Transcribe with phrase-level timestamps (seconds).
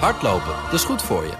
[0.00, 1.32] Hardlopen, dat is goed voor je.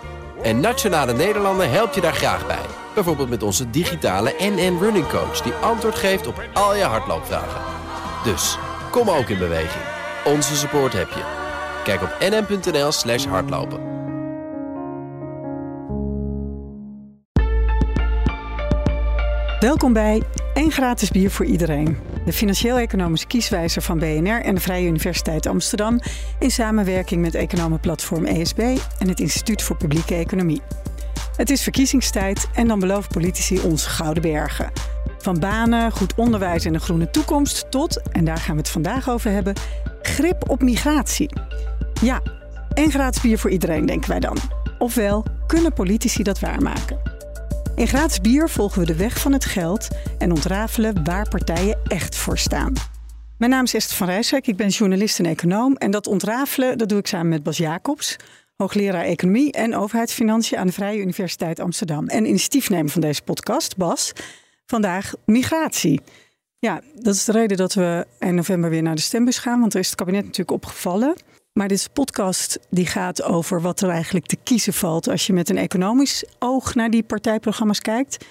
[0.42, 2.64] En Nationale Nederlanden helpt je daar graag bij.
[2.94, 5.40] Bijvoorbeeld met onze digitale NN Running Coach...
[5.40, 7.60] die antwoord geeft op al je hardloopvragen.
[8.24, 8.58] Dus,
[8.90, 9.84] kom ook in beweging.
[10.24, 11.22] Onze support heb je.
[11.84, 13.92] Kijk op nn.nl slash hardlopen.
[19.60, 20.22] Welkom bij
[20.54, 22.13] Eén gratis bier voor iedereen.
[22.24, 26.00] De financieel-economische kieswijzer van BNR en de Vrije Universiteit Amsterdam...
[26.38, 28.58] in samenwerking met economenplatform ESB
[28.98, 30.62] en het Instituut voor Publieke Economie.
[31.36, 34.72] Het is verkiezingstijd en dan beloven politici ons gouden bergen.
[35.18, 39.08] Van banen, goed onderwijs en een groene toekomst tot, en daar gaan we het vandaag
[39.08, 39.54] over hebben,
[40.02, 41.28] grip op migratie.
[42.02, 42.22] Ja,
[42.74, 44.36] één gratis bier voor iedereen, denken wij dan.
[44.78, 47.13] Ofwel, kunnen politici dat waarmaken?
[47.76, 49.88] In gratis bier volgen we de weg van het geld
[50.18, 52.72] en ontrafelen waar partijen echt voor staan.
[53.38, 55.76] Mijn naam is Esther van Rijswijk, ik ben journalist en econoom.
[55.76, 58.16] En dat ontrafelen dat doe ik samen met Bas Jacobs,
[58.56, 62.06] hoogleraar economie en overheidsfinanciën aan de Vrije Universiteit Amsterdam.
[62.06, 64.12] En initiatiefnemer van deze podcast, Bas,
[64.66, 66.00] vandaag migratie.
[66.58, 69.74] Ja, dat is de reden dat we in november weer naar de stembus gaan, want
[69.74, 71.14] er is het kabinet natuurlijk opgevallen.
[71.54, 75.50] Maar dit podcast die gaat over wat er eigenlijk te kiezen valt als je met
[75.50, 78.26] een economisch oog naar die partijprogramma's kijkt.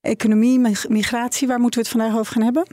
[0.00, 2.66] Economie, migratie, waar moeten we het vandaag over gaan hebben?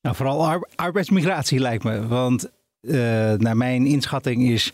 [0.00, 2.06] Nou, vooral arbeidsmigratie lijkt me.
[2.06, 2.94] Want uh,
[3.32, 4.72] naar mijn inschatting is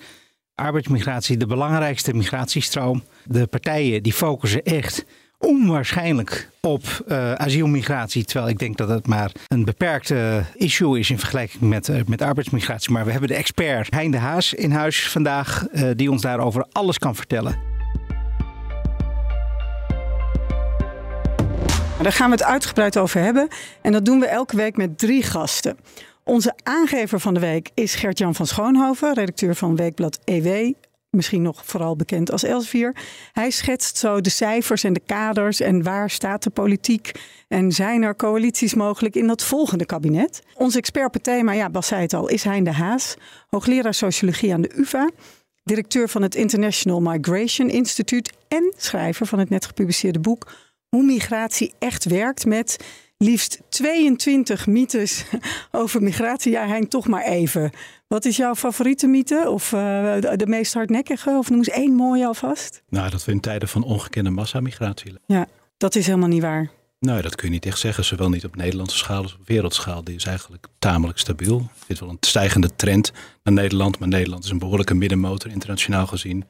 [0.54, 3.02] arbeidsmigratie de belangrijkste migratiestroom.
[3.24, 5.04] De partijen die focussen echt
[5.38, 8.24] onwaarschijnlijk op uh, asielmigratie.
[8.24, 12.22] Terwijl ik denk dat het maar een beperkte issue is in vergelijking met, uh, met
[12.22, 12.92] arbeidsmigratie.
[12.92, 16.66] Maar we hebben de expert Hein de Haas in huis vandaag, uh, die ons daarover
[16.72, 17.58] alles kan vertellen.
[22.02, 23.48] Daar gaan we het uitgebreid over hebben.
[23.82, 25.78] En dat doen we elke week met drie gasten.
[26.24, 30.72] Onze aangever van de week is Gert-Jan van Schoonhoven, redacteur van Weekblad EW
[31.10, 32.96] misschien nog vooral bekend als Elsevier.
[33.32, 37.12] Hij schetst zo de cijfers en de kaders en waar staat de politiek
[37.48, 40.42] en zijn er coalities mogelijk in dat volgende kabinet.
[40.54, 43.14] Onze expert het thema, ja, Bas zei het al, is Hein de Haas,
[43.48, 45.10] hoogleraar sociologie aan de UvA,
[45.64, 50.52] directeur van het International Migration Institute en schrijver van het net gepubliceerde boek
[50.88, 52.76] Hoe migratie echt werkt met
[53.18, 55.24] liefst 22 mythes
[55.72, 56.52] over migratie.
[56.52, 57.70] Ja, Hein, toch maar even.
[58.08, 59.50] Wat is jouw favoriete mythe?
[59.50, 59.80] Of uh,
[60.20, 61.30] de, meest hardnekkige?
[61.30, 62.82] Of noem eens één mooie alvast.
[62.88, 65.46] Nou, dat we in tijden van ongekende massamigratie Ja,
[65.76, 66.70] dat is helemaal niet waar.
[67.00, 68.04] Nou, dat kun je niet echt zeggen.
[68.04, 70.04] Zowel niet op Nederlandse schaal als op wereldschaal.
[70.04, 71.58] Die is eigenlijk tamelijk stabiel.
[71.58, 73.98] Er zit wel een stijgende trend naar Nederland.
[73.98, 76.44] Maar Nederland is een behoorlijke middenmotor internationaal gezien.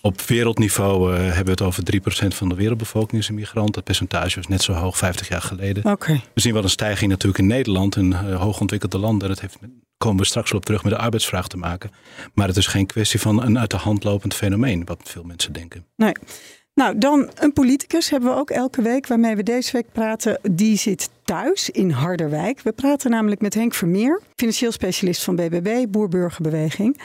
[0.00, 1.82] Op wereldniveau uh, hebben we het over
[2.24, 3.74] 3% van de wereldbevolking is een migrant.
[3.74, 5.84] Dat percentage was net zo hoog 50 jaar geleden.
[5.84, 6.20] Okay.
[6.34, 9.28] We zien wel een stijging natuurlijk in Nederland, een uh, hoogontwikkelde landen.
[9.28, 9.58] Dat heeft,
[10.02, 11.90] komen we straks wel op terug met de arbeidsvraag te maken.
[12.34, 15.52] Maar het is geen kwestie van een uit de hand lopend fenomeen, wat veel mensen
[15.52, 15.86] denken.
[15.96, 16.12] Nee.
[16.74, 20.38] Nou, dan een politicus hebben we ook elke week waarmee we deze week praten.
[20.50, 22.60] Die zit thuis in Harderwijk.
[22.60, 27.00] We praten namelijk met Henk Vermeer, financieel specialist van BBB, Boerburgerbeweging.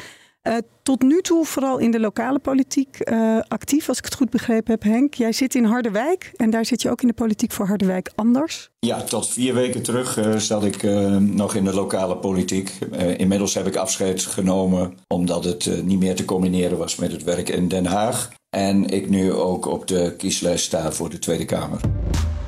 [0.48, 4.30] Uh, tot nu toe vooral in de lokale politiek uh, actief, als ik het goed
[4.30, 5.14] begrepen heb, Henk.
[5.14, 8.70] Jij zit in Harderwijk en daar zit je ook in de politiek voor Harderwijk anders.
[8.80, 10.84] Ja, tot vier weken terug uh, zat ik
[11.20, 12.70] nog in de lokale politiek.
[13.18, 17.50] inmiddels heb ik afscheid genomen omdat het niet meer te combineren was met het werk
[17.50, 18.30] in Den Haag.
[18.50, 21.80] En ik nu ook op de kieslijst sta voor de Tweede Kamer.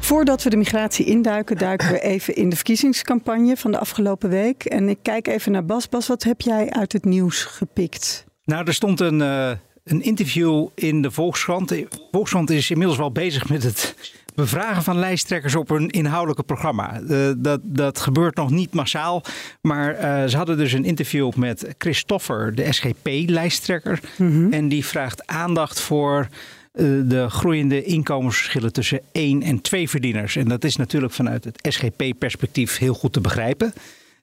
[0.09, 4.63] Voordat we de migratie induiken, duiken we even in de verkiezingscampagne van de afgelopen week.
[4.63, 5.89] En ik kijk even naar Bas.
[5.89, 8.25] Bas, wat heb jij uit het nieuws gepikt?
[8.43, 9.51] Nou, er stond een, uh,
[9.83, 11.69] een interview in de Volkskrant.
[11.69, 13.95] De Volkskrant is inmiddels wel bezig met het
[14.35, 17.01] bevragen van lijsttrekkers op hun inhoudelijke programma.
[17.01, 19.23] Uh, dat, dat gebeurt nog niet massaal.
[19.61, 23.99] Maar uh, ze hadden dus een interview met Christoffer, de SGP-lijsttrekker.
[24.15, 24.53] Mm -hmm.
[24.53, 26.27] En die vraagt aandacht voor
[26.71, 30.35] de groeiende inkomensverschillen tussen één en twee verdieners.
[30.35, 33.73] En dat is natuurlijk vanuit het SGP-perspectief heel goed te begrijpen.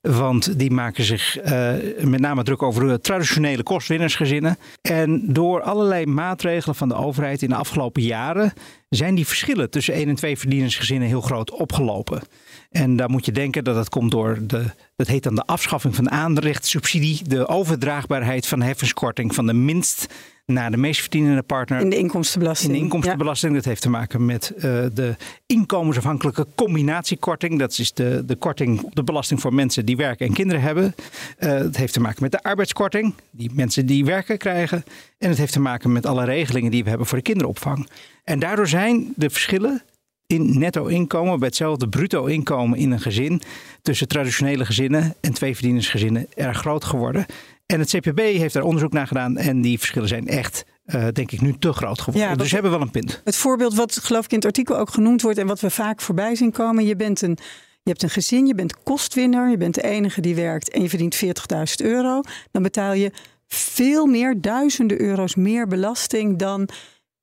[0.00, 4.58] Want die maken zich uh, met name druk over de traditionele kostwinnersgezinnen.
[4.82, 8.52] En door allerlei maatregelen van de overheid in de afgelopen jaren
[8.88, 12.22] zijn die verschillen tussen één en twee verdienersgezinnen heel groot opgelopen.
[12.70, 14.64] En daar moet je denken dat dat komt door de,
[14.96, 20.06] dat heet dan de afschaffing van aanrechtssubsidie, de overdraagbaarheid van de heffenskorting van de minst
[20.46, 21.80] naar de meest verdienende partner.
[21.80, 22.72] In de inkomstenbelasting.
[22.72, 23.52] In de inkomstenbelasting.
[23.52, 23.58] Ja.
[23.58, 25.16] Dat heeft te maken met uh, de
[25.46, 27.58] inkomensafhankelijke combinatiekorting.
[27.58, 30.94] Dat is de, de korting de belasting voor mensen die werken en kinderen hebben.
[31.38, 34.84] Uh, het heeft te maken met de arbeidskorting, die mensen die werken krijgen.
[35.18, 37.88] En het heeft te maken met alle regelingen die we hebben voor de kinderopvang.
[38.24, 39.82] En daardoor zijn de verschillen
[40.26, 43.42] in netto inkomen, bij hetzelfde bruto inkomen in een gezin,
[43.82, 47.26] tussen traditionele gezinnen en tweeverdienersgezinnen erg groot geworden.
[47.66, 51.32] En het CPB heeft daar onderzoek naar gedaan en die verschillen zijn echt uh, denk
[51.32, 52.30] ik, nu te groot geworden.
[52.30, 53.20] Ja, dus ze hebben wel een punt.
[53.24, 56.00] Het voorbeeld wat geloof ik in het artikel ook genoemd wordt en wat we vaak
[56.00, 56.84] voorbij zien komen.
[56.84, 57.38] Je bent een
[57.86, 60.88] je hebt een gezin, je bent kostwinner, je bent de enige die werkt en je
[60.88, 61.30] verdient 40.000
[61.76, 62.20] euro.
[62.50, 63.12] Dan betaal je
[63.46, 66.68] veel meer, duizenden euro's meer belasting dan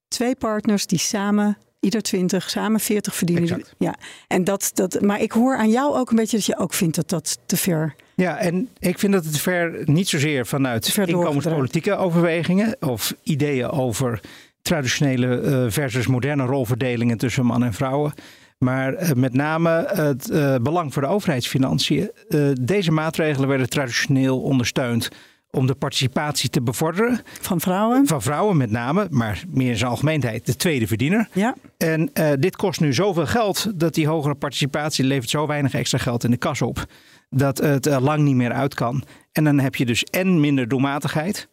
[0.07, 3.65] twee partners die samen ieder 20, samen 40 verdienen.
[3.77, 3.95] Ja,
[4.27, 6.95] en dat, dat, maar ik hoor aan jou ook een beetje dat je ook vindt
[6.95, 7.95] dat dat te ver.
[8.15, 14.19] Ja, en ik vind dat het ver niet zozeer vanuit inkomenspolitieke overwegingen of ideeën over
[14.61, 18.13] traditionele eh, versus moderne rolverdelingen tussen man en vrouwen.
[18.57, 22.11] Maar eh, met name het uh, belang voor de overheidsfinanciën.
[22.61, 25.09] deze maatregelen werden traditioneel ondersteund
[25.55, 27.21] om de participatie te bevorderen.
[27.41, 28.07] Van vrouwen?
[28.07, 31.27] Van vrouwen met name, maar meer in zijn algemeenheid de tweede verdiener.
[31.33, 31.55] Ja.
[31.77, 35.97] En uh, dit kost nu zoveel geld dat die hogere participatie levert zo weinig extra
[35.97, 36.85] geld in de kas op.
[37.29, 39.03] Dat het er lang niet meer uit kan.
[39.31, 41.47] En dan heb je dus en minder doelmatigheid.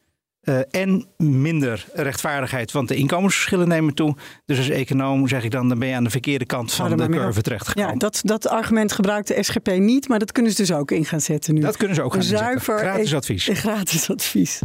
[0.45, 4.17] Uh, en minder rechtvaardigheid, want de inkomensverschillen nemen toe.
[4.47, 7.09] Dus als econoom zeg ik dan, dan ben je aan de verkeerde kant van de
[7.09, 7.91] curve terechtgekomen.
[7.91, 11.05] Ja, dat, dat argument gebruikt de SGP niet, maar dat kunnen ze dus ook in
[11.05, 11.61] gaan zetten nu.
[11.61, 13.49] Dat kunnen ze ook gaan Zuiver Gratis advies.
[13.53, 14.59] Gratis advies.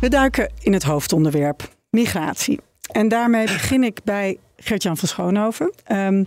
[0.00, 2.60] We duiken in het hoofdonderwerp migratie.
[2.92, 5.72] En daarmee begin ik bij Gert-Jan van Schoonhoven.
[5.92, 6.26] Um,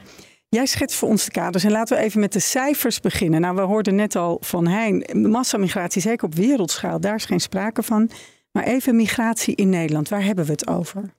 [0.54, 3.42] Jij schetst voor ons de kaders en laten we even met de cijfers beginnen.
[3.42, 7.84] Nou, we hoorden net al van Hein, massamigratie, zeker op wereldschaal, daar is geen sprake
[7.84, 8.10] van.
[8.52, 11.14] Maar even migratie in Nederland, waar hebben we het over?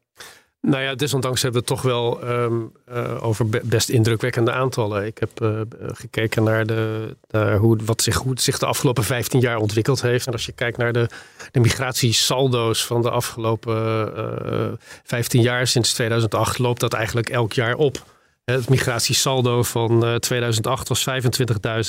[0.60, 5.06] Nou ja, desondanks hebben we het toch wel ehm, eh, over best indrukwekkende aantallen.
[5.06, 7.16] Ik heb uh, gekeken naar, de,
[7.58, 10.26] hoe, wat zich, hoe het zich de afgelopen 15 jaar ontwikkeld heeft.
[10.26, 11.08] En als je kijkt naar de,
[11.50, 14.12] de migratiesaldo's van de afgelopen
[14.46, 14.66] uh,
[15.04, 18.12] 15 jaar sinds 2008, loopt dat eigenlijk elk jaar op.
[18.44, 21.22] Het migratiesaldo van 2008 eh, was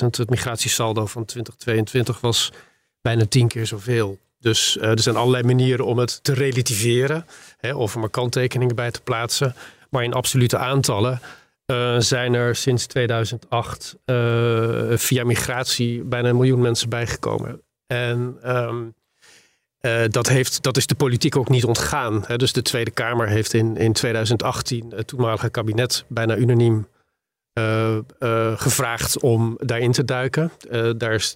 [0.02, 0.06] 25.000.
[0.18, 2.52] Het migratiesaldo van 2022 was
[3.02, 4.20] bijna tien keer zoveel.
[4.40, 7.26] Dus uh, er zijn allerlei manieren om het te relativeren.
[7.58, 9.56] Hè, of er maar kanttekeningen bij te plaatsen.
[9.90, 11.22] Maar in absolute aantallen
[11.66, 13.96] uh, zijn er sinds 2008
[14.96, 17.62] via migratie bijna een miljoen mensen bijgekomen.
[17.88, 18.96] En um,
[19.86, 22.24] uh, dat, heeft, dat is de politiek ook niet ontgaan.
[22.28, 22.38] Hè.
[22.38, 26.88] Dus de Tweede Kamer heeft in, in 2018 het toenmalige kabinet bijna unaniem
[27.60, 30.52] uh, uh, gevraagd om daarin te duiken.
[30.98, 31.36] daar is,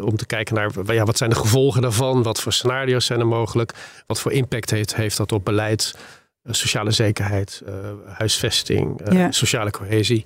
[0.00, 3.26] om te kijken naar ja, wat zijn de gevolgen daarvan, wat voor scenario's zijn er
[3.26, 3.72] mogelijk,
[4.06, 5.94] wat voor impact heeft, heeft dat op beleid,
[6.44, 7.62] sociale zekerheid,
[8.06, 9.32] huisvesting, ja.
[9.32, 10.24] sociale cohesie.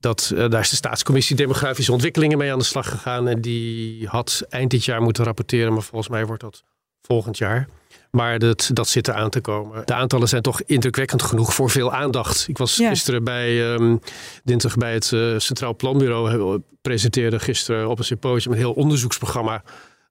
[0.00, 3.28] Dat, daar is de staatscommissie Demografische Ontwikkelingen mee aan de slag gegaan.
[3.28, 6.64] En die had eind dit jaar moeten rapporteren, maar volgens mij wordt dat
[7.02, 7.68] volgend jaar.
[8.10, 9.82] Maar dat, dat zit er aan te komen.
[9.86, 12.48] De aantallen zijn toch indrukwekkend genoeg voor veel aandacht.
[12.48, 14.00] Ik was gisteren bij um,
[14.44, 16.62] dinsdag bij het uh, Centraal Planbureau.
[16.82, 19.62] Presenteerde gisteren op een symposium een heel onderzoeksprogramma.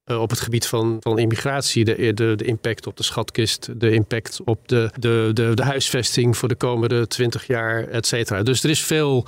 [0.06, 3.92] Uh, op het gebied van, van immigratie, de, de, de impact op de schatkist, de
[3.92, 8.44] impact op de, de, de, de huisvesting voor de komende twintig jaar, et cetera.
[8.44, 9.26] Dus er is veel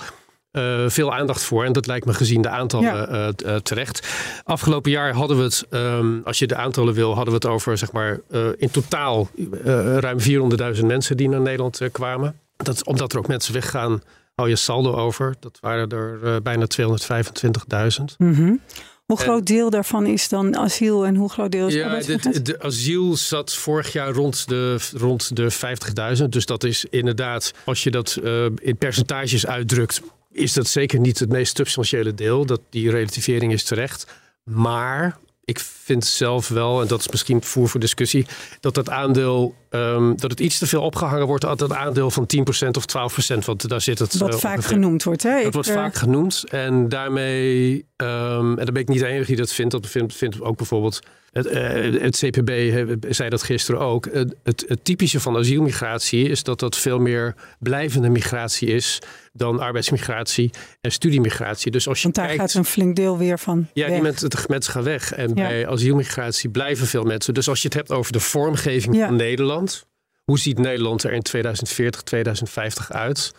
[0.52, 1.66] uh, veel aandacht voor.
[1.66, 4.08] En dat lijkt me gezien de aantallen uh, uh, terecht.
[4.44, 7.78] Afgelopen jaar hadden we het, um, als je de aantallen wil, hadden we het over
[7.78, 8.20] zeg maar
[8.58, 9.30] in totaal
[10.00, 10.20] ruim
[10.78, 12.40] 400.000 mensen die naar Nederland kwamen.
[12.58, 14.02] Dat, omdat er ook mensen weggaan,
[14.36, 15.36] hou je saldo over.
[15.40, 18.04] Dat waren er bijna 225.000.
[18.18, 18.62] Mm -hmm.
[19.06, 22.62] Hoe groot deel daarvan is dan asiel en hoe groot deel is ja, de, de,
[22.62, 25.52] asiel zat vorig jaar rond de, rond de
[26.18, 26.24] 50.000.
[26.30, 28.20] Dus dat is inderdaad, als je dat
[28.62, 30.02] in percentages uitdrukt,
[30.40, 32.46] is dat zeker niet het meest substantiële deel.
[32.46, 34.08] Dat, die relativering is terecht.
[34.44, 35.18] Maar
[35.50, 38.26] ik vind zelf wel, en dat is misschien voer voor discussie,
[38.60, 42.28] dat dat aandeel, um, dat het iets te veel opgehangen wordt aan het aandeel van
[42.66, 42.86] 10% of
[43.34, 43.46] 12%.
[43.46, 44.18] Want daar zit het.
[44.18, 45.44] Wat uh, vaak genoemd wordt, hè?
[45.44, 46.44] Dat wordt vaak genoemd.
[46.50, 49.72] En daarmee, um, en dan ben ik niet de enige die dat vindt.
[49.72, 51.00] Dat vindt, vindt ook bijvoorbeeld
[51.32, 52.52] het, uh, het CPB
[53.10, 54.06] zei dat gisteren ook.
[54.06, 59.00] Het, het, het, typische van asielmigratie is dat dat veel meer blijvende migratie is
[59.34, 60.50] dan arbeidsmigratie
[60.82, 61.72] en studiemigratie.
[61.72, 63.68] Dus als je Want daar kijkt, gaat een flink deel weer van.
[63.74, 63.94] Ja, weg.
[63.94, 65.14] die mensen, mensen gaan weg.
[65.14, 65.34] En ja.
[65.34, 67.34] bij asielmigratie blijven veel mensen.
[67.34, 69.08] Dus als je het hebt over de vormgeving ja.
[69.08, 69.88] van Nederland.
[70.24, 73.32] Hoe ziet Nederland er in 2040, 2050 uit?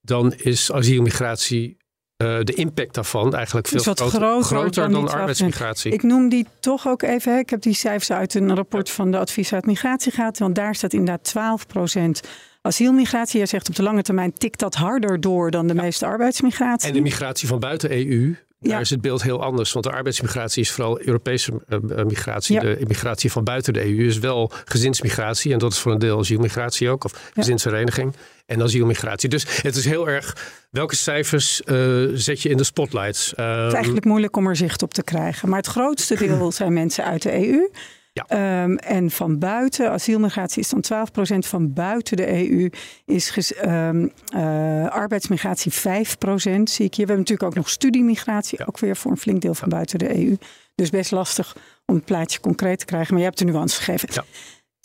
[0.00, 1.76] Dan is asielmigratie
[2.22, 5.92] uh, de impact daarvan eigenlijk veel groter, groter, groter dan, dan arbeidsmigratie.
[5.92, 7.32] Ik noem die toch ook even.
[7.32, 7.38] Hè.
[7.38, 10.38] Ik heb die cijfers uit een rapport van de advies uit migratie gehad.
[10.38, 12.20] Want daar staat inderdaad 12 procent
[12.62, 13.38] asielmigratie.
[13.38, 15.82] Jij zegt op de lange termijn tikt dat harder door dan de ja.
[15.82, 16.88] meeste arbeidsmigratie.
[16.88, 18.36] En de migratie van buiten EU.
[18.60, 18.78] Daar ja.
[18.78, 19.72] is het beeld heel anders.
[19.72, 22.54] Want de arbeidsmigratie is vooral Europese uh, migratie.
[22.54, 22.60] Ja.
[22.60, 25.52] De migratie van buiten de EU is wel gezinsmigratie.
[25.52, 27.04] En dat is voor een deel asielmigratie ook.
[27.04, 28.14] Of gezinshereniging
[28.48, 29.28] en asielmigratie.
[29.28, 33.32] Dus het is heel erg welke cijfers uh, zet je in de spotlights.
[33.36, 35.48] Um, het is eigenlijk moeilijk om er zicht op te krijgen.
[35.48, 37.68] Maar het grootste deel zijn mensen uit de EU.
[38.12, 38.24] Ja.
[38.28, 41.46] Ehm, en van buiten, asielmigratie is dan 12%.
[41.46, 42.70] Van buiten de EU
[43.04, 46.70] is ges- ehm, eh, arbeidsmigratie 5%.
[46.70, 47.06] Zie ik hier.
[47.06, 48.66] We hebben natuurlijk ook nog studiemigratie.
[48.66, 50.36] Ook weer voor een flink deel van buiten de EU.
[50.74, 53.08] Dus best lastig om het plaatje concreet te krijgen.
[53.10, 54.08] Maar je hebt de nuance gegeven.
[54.12, 54.24] Ja.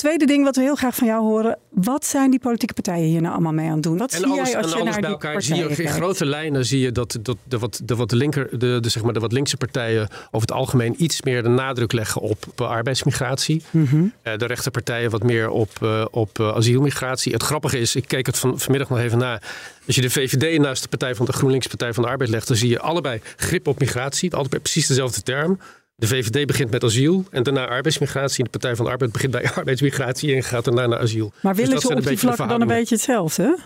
[0.03, 1.57] Tweede ding wat we heel graag van jou horen.
[1.69, 3.97] Wat zijn die politieke partijen hier nou allemaal mee aan het doen?
[3.97, 6.25] Wat En zie alles, jij als je alles naar bij elkaar zie je in grote
[6.25, 9.19] lijnen zie je dat, dat de, wat, de, wat linker, de, de, zeg maar, de
[9.19, 13.61] wat linkse partijen over het algemeen iets meer de nadruk leggen op, arbeidsmigratie.
[13.69, 14.05] Mhm.
[14.21, 17.33] Eh, de rechterpartijen wat meer op, eh, op eh, asielmigratie.
[17.33, 19.41] Het grappige is, ik keek het van, vanmiddag nog even na.
[19.87, 22.47] Als je de VVD naast de Partij van de GroenLinks Partij van de Arbeid legt,
[22.47, 24.31] dan zie je allebei grip op migratie.
[24.31, 25.59] Altijd bij precies dezelfde term.
[25.95, 28.43] De VVD begint met asiel en daarna arbeidsmigratie.
[28.43, 31.31] De Partij van de Arbeid begint bij arbeidsmigratie en gaat daarna naar asiel.
[31.41, 33.59] Maar Dus willen dat ze op die vlakken dan een beetje hetzelfde?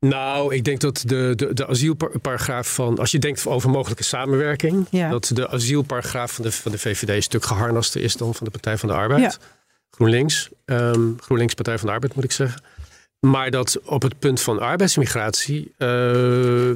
[0.00, 2.98] Nou, ik denk dat de, de, de asielparagraaf van.
[2.98, 4.86] Als je denkt over mogelijke samenwerking.
[4.90, 5.10] Ja.
[5.10, 8.50] dat de asielparagraaf van de, van de VVD een stuk geharnaster is dan van de
[8.50, 9.20] Partij van de Arbeid.
[9.20, 9.32] Ja.
[9.90, 10.48] GroenLinks.
[10.64, 12.62] ehm, GroenLinks Partij van de Arbeid moet ik zeggen.
[13.24, 15.72] Maar dat op het punt van arbeidsmigratie.
[15.78, 15.88] eh,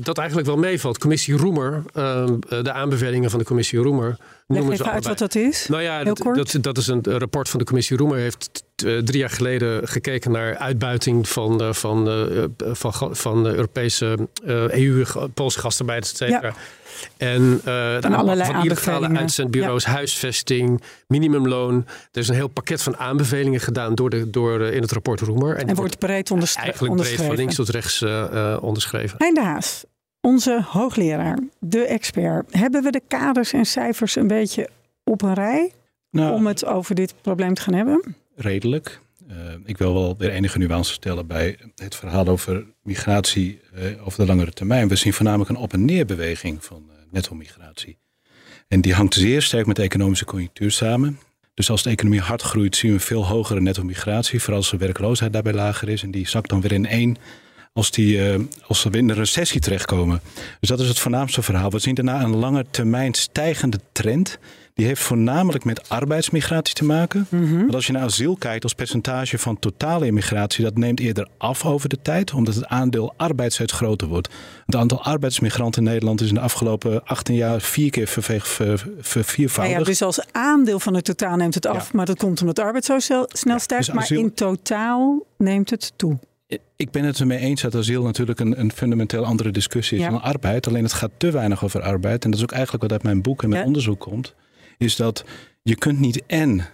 [0.00, 0.99] dat eigenlijk wel meevalt.
[0.99, 1.83] Commissie Roemer.
[1.95, 4.09] ehm, eh, de aanbevelingen van de Commissie Roemer.
[4.09, 5.69] Leg noemen even ze uit wat dat is.
[5.69, 8.19] Nou ja, dat, dat, dat is een rapport van de commissie Roemer.
[8.19, 13.42] Heeft eh, drie jaar geleden gekeken naar uitbuiting van, eh, van, eh, eh, van, van
[13.42, 16.54] de Europese eh, EU, ge- Poolse gastarbeiders, et cetera.
[17.16, 21.85] En eh Van allerlei van illegale uitzendbureaus, huisvesting, minimumloon.
[22.12, 25.20] Er is een heel pakket van aanbevelingen gedaan door de, door, eh, in het rapport
[25.20, 25.56] Roemer.
[25.56, 27.26] En wordt breed onderstre- eigenlijk breed onderschreven.
[27.26, 29.14] van links tot rechts eh, eh, onderschreven.
[29.18, 29.85] Hein de Haas,
[30.20, 32.47] onze hoogleraar, de expert.
[32.56, 34.68] Hebben we de kaders en cijfers een beetje
[35.04, 35.73] op een rij
[36.11, 38.16] Nou, om het over dit probleem te gaan hebben?
[38.38, 39.00] Redelijk.
[39.28, 44.21] Eh, ik wil wel weer enige nuance stellen bij het verhaal over migratie eh, over
[44.21, 44.88] de langere termijn.
[44.88, 47.99] We zien voornamelijk een op- en neerbeweging van eh, netto-migratie.
[48.68, 51.18] En die hangt zeer sterk met de economische conjunctuur samen.
[51.54, 54.40] Dus als de economie hard groeit, zien we veel hogere netto-migratie.
[54.40, 56.02] Vooral als de werkloosheid daarbij lager is.
[56.02, 57.16] En die zakt dan weer in één
[57.78, 60.20] als, die, eh, als we in een recessie terechtkomen.
[60.61, 61.70] Dus dat is het voornaamste verhaal.
[61.70, 64.38] We zien daarna een lange termijn stijgende trend.
[64.75, 67.26] Die heeft voornamelijk met arbeidsmigratie te maken.
[67.30, 71.64] Want als je naar asiel kijkt als percentage van totale immigratie, dat neemt eerder af
[71.64, 74.28] over de tijd, omdat het aandeel arbeid steeds groter wordt.
[74.66, 78.78] Het aantal arbeidsmigranten in Nederland is in de afgelopen 18 jaar vier keer verve- ver-
[78.78, 79.78] ver- Nou verviervoudigd.
[79.78, 82.85] ja, dus als aandeel van het totaal neemt het af, maar dat komt omdat arbeid
[82.85, 83.85] zo snel, snel stijgt.
[83.87, 86.18] dus maar asiel- in totaal neemt het toe.
[86.76, 90.11] Ik ben het ermee eens dat asiel natuurlijk een, een fundamenteel andere discussie is Ja.
[90.11, 90.67] dan arbeid.
[90.67, 92.25] Alleen het gaat te weinig over arbeid.
[92.25, 93.67] En dat is ook eigenlijk wat uit mijn boek en mijn Ja.
[93.67, 94.35] onderzoek komt.
[94.78, 95.25] Is dat
[95.62, 96.67] je kunt niet en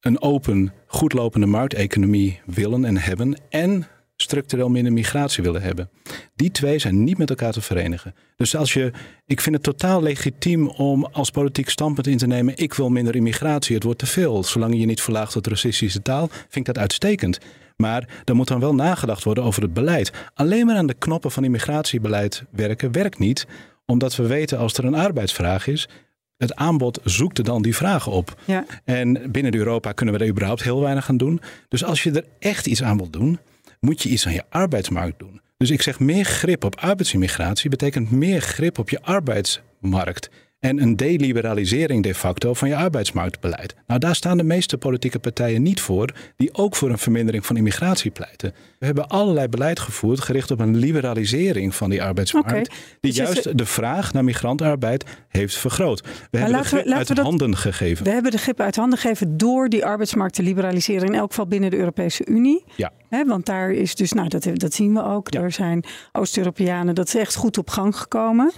[0.00, 3.36] een open, goed lopende markteconomie willen en hebben.
[3.48, 5.90] En structureel minder migratie willen hebben.
[6.34, 8.14] Die twee zijn niet met elkaar te verenigen.
[8.36, 8.92] Dus als je,
[9.26, 12.56] ik vind het totaal legitiem om als politiek standpunt in te nemen.
[12.56, 14.44] Ik wil minder immigratie, het wordt te veel.
[14.44, 17.38] Zolang je je niet verlaagt tot racistische taal, vind ik dat uitstekend.
[17.76, 20.12] Maar er moet dan wel nagedacht worden over het beleid.
[20.34, 23.46] Alleen maar aan de knoppen van immigratiebeleid werken werkt niet.
[23.86, 25.88] Omdat we weten als er een arbeidsvraag is.
[26.36, 28.40] Het aanbod zoekt dan die vragen op.
[28.44, 28.64] Ja.
[28.84, 31.40] En binnen Europa kunnen we er überhaupt heel weinig aan doen.
[31.68, 33.38] Dus als je er echt iets aan wilt doen,
[33.80, 35.40] moet je iets aan je arbeidsmarkt doen.
[35.56, 40.30] Dus ik zeg meer grip op arbeidsimmigratie betekent meer grip op je arbeidsmarkt.
[40.64, 43.74] En een deliberalisering de facto van je arbeidsmarktbeleid.
[43.86, 47.56] Nou, daar staan de meeste politieke partijen niet voor, die ook voor een vermindering van
[47.56, 48.54] immigratie pleiten.
[48.78, 52.68] We hebben allerlei beleid gevoerd gericht op een liberalisering van die arbeidsmarkt,
[53.00, 56.02] die Dus juist de vraag naar migrantarbeid heeft vergroot.
[56.30, 58.04] We hebben de grip uit we dat- handen gegeven.
[58.04, 61.06] We hebben de grip uit handen gegeven door die arbeidsmarkt te liberaliseren.
[61.08, 62.64] In elk geval binnen de Europese Unie.
[62.76, 62.92] Ja.
[63.26, 65.32] Want daar is dus, nou dat, dat zien we ook.
[65.32, 65.40] Ja.
[65.40, 68.52] Er zijn Oost-Europeanen, dat is echt goed op gang gekomen.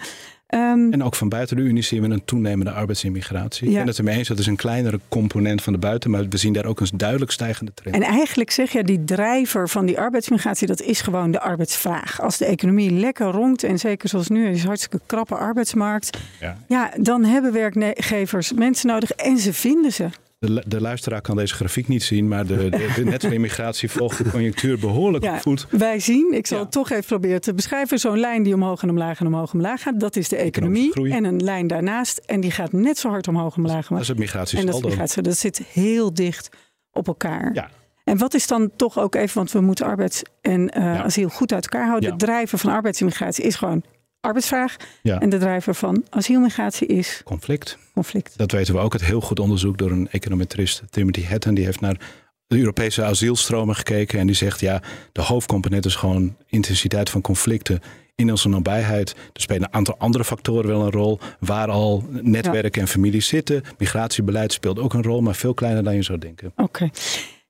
[0.47, 3.69] Ehm, En ook van buiten de Unie zien we een toenemende arbeidsimmigratie.
[3.69, 6.37] Ik ben het ermee eens, dat is een kleinere component van de buiten, maar we
[6.37, 7.95] zien daar ook een duidelijk stijgende trend.
[7.95, 12.21] En eigenlijk zeg je, die drijver van die arbeidsmigratie, dat is gewoon de arbeidsvraag.
[12.21, 16.19] Als de economie lekker ronkt, en zeker zoals nu, is een hartstikke krappe arbeidsmarkt.
[16.41, 16.57] Ja.
[16.69, 20.09] Ja, dan hebben werkgevers mensen nodig en ze vinden ze.
[20.38, 24.31] De, de luisteraar kan deze grafiek niet zien, maar de, de, de netto-immigratie volgt de
[24.31, 25.66] conjunctuur behoorlijk Ja, goed.
[25.71, 26.62] wij zien, ik zal Ja.
[26.62, 29.59] het toch even proberen te beschrijven, zo'n lijn die omhoog en omlaag en omhoog en
[29.59, 30.00] omlaag gaat.
[30.00, 31.11] Dat is de economie.
[31.12, 33.87] En een lijn daarnaast, en die gaat net zo hard omhoog en omlaag.
[33.88, 34.78] Dat is het En dat, migratiesaldo.
[34.88, 35.23] is migratie.
[35.23, 36.49] dat zit heel dicht
[36.93, 37.50] op elkaar.
[37.55, 37.71] Ja.
[38.05, 41.02] En wat is dan toch ook even, want we moeten arbeids- en eh, Ja.
[41.02, 42.11] asiel goed uit elkaar houden.
[42.11, 42.16] Ja.
[42.16, 43.83] De drijver van arbeidsimmigratie is gewoon
[44.26, 44.76] arbeidsvraag.
[45.02, 45.21] Ja.
[45.21, 47.78] En de drijver van asielmigratie is Conflict.
[47.95, 48.38] conflict.
[48.38, 51.54] Dat weten we ook uit heel goed onderzoek door een econometrist, Timothy Hatton.
[51.54, 52.00] Die heeft naar
[52.47, 57.80] de Europese asielstromen gekeken en die zegt ja, de hoofdcomponent is gewoon intensiteit van conflicten
[58.14, 59.11] in onze nabijheid.
[59.33, 61.18] Er spelen een aantal andere factoren wel een rol.
[61.40, 63.62] Waar al netwerken en families zitten.
[63.78, 66.52] Migratiebeleid speelt ook een rol, maar veel kleiner dan je zou denken.
[66.56, 66.90] Oké.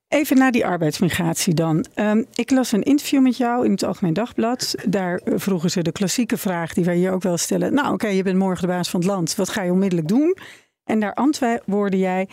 [0.07, 1.85] Even naar die arbeidsmigratie dan.
[1.95, 4.75] Um, ik las een interview met jou in het Algemeen Dagblad.
[4.89, 7.73] Daar eh, vroegen ze de klassieke vraag die wij hier ook wel stellen.
[7.73, 9.35] Nou oké, je bent morgen de baas van het land.
[9.35, 10.37] Wat ga je onmiddellijk doen?
[10.83, 12.27] En daar antwoordde jij...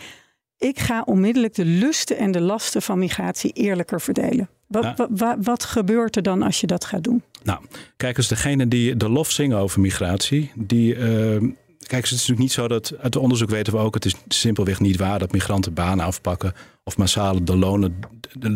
[0.57, 4.49] Ik ga onmiddellijk de lusten en de lasten van migratie eerlijker verdelen.
[4.67, 7.23] Wat, wat, wat, gebeurt er dan als je dat gaat doen?
[7.43, 7.59] Nou,
[7.97, 10.95] kijk eens, degene die de lof zingen over migratie, die.
[10.95, 11.01] Uh,
[11.87, 12.93] kijk, het is natuurlijk niet zo dat.
[12.99, 16.53] Uit onderzoek weten we ook, het is simpelweg niet waar dat migranten banen afpakken.
[16.87, 17.95] Of massaal de lonen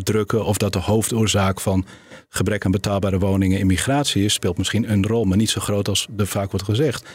[0.03, 0.45] drukken.
[0.45, 1.85] of dat de hoofdoorzaak van
[2.29, 4.33] gebrek aan betaalbare woningen in migratie is.
[4.33, 7.05] Speelt misschien een rol, maar niet zo groot als er vaak wordt gezegd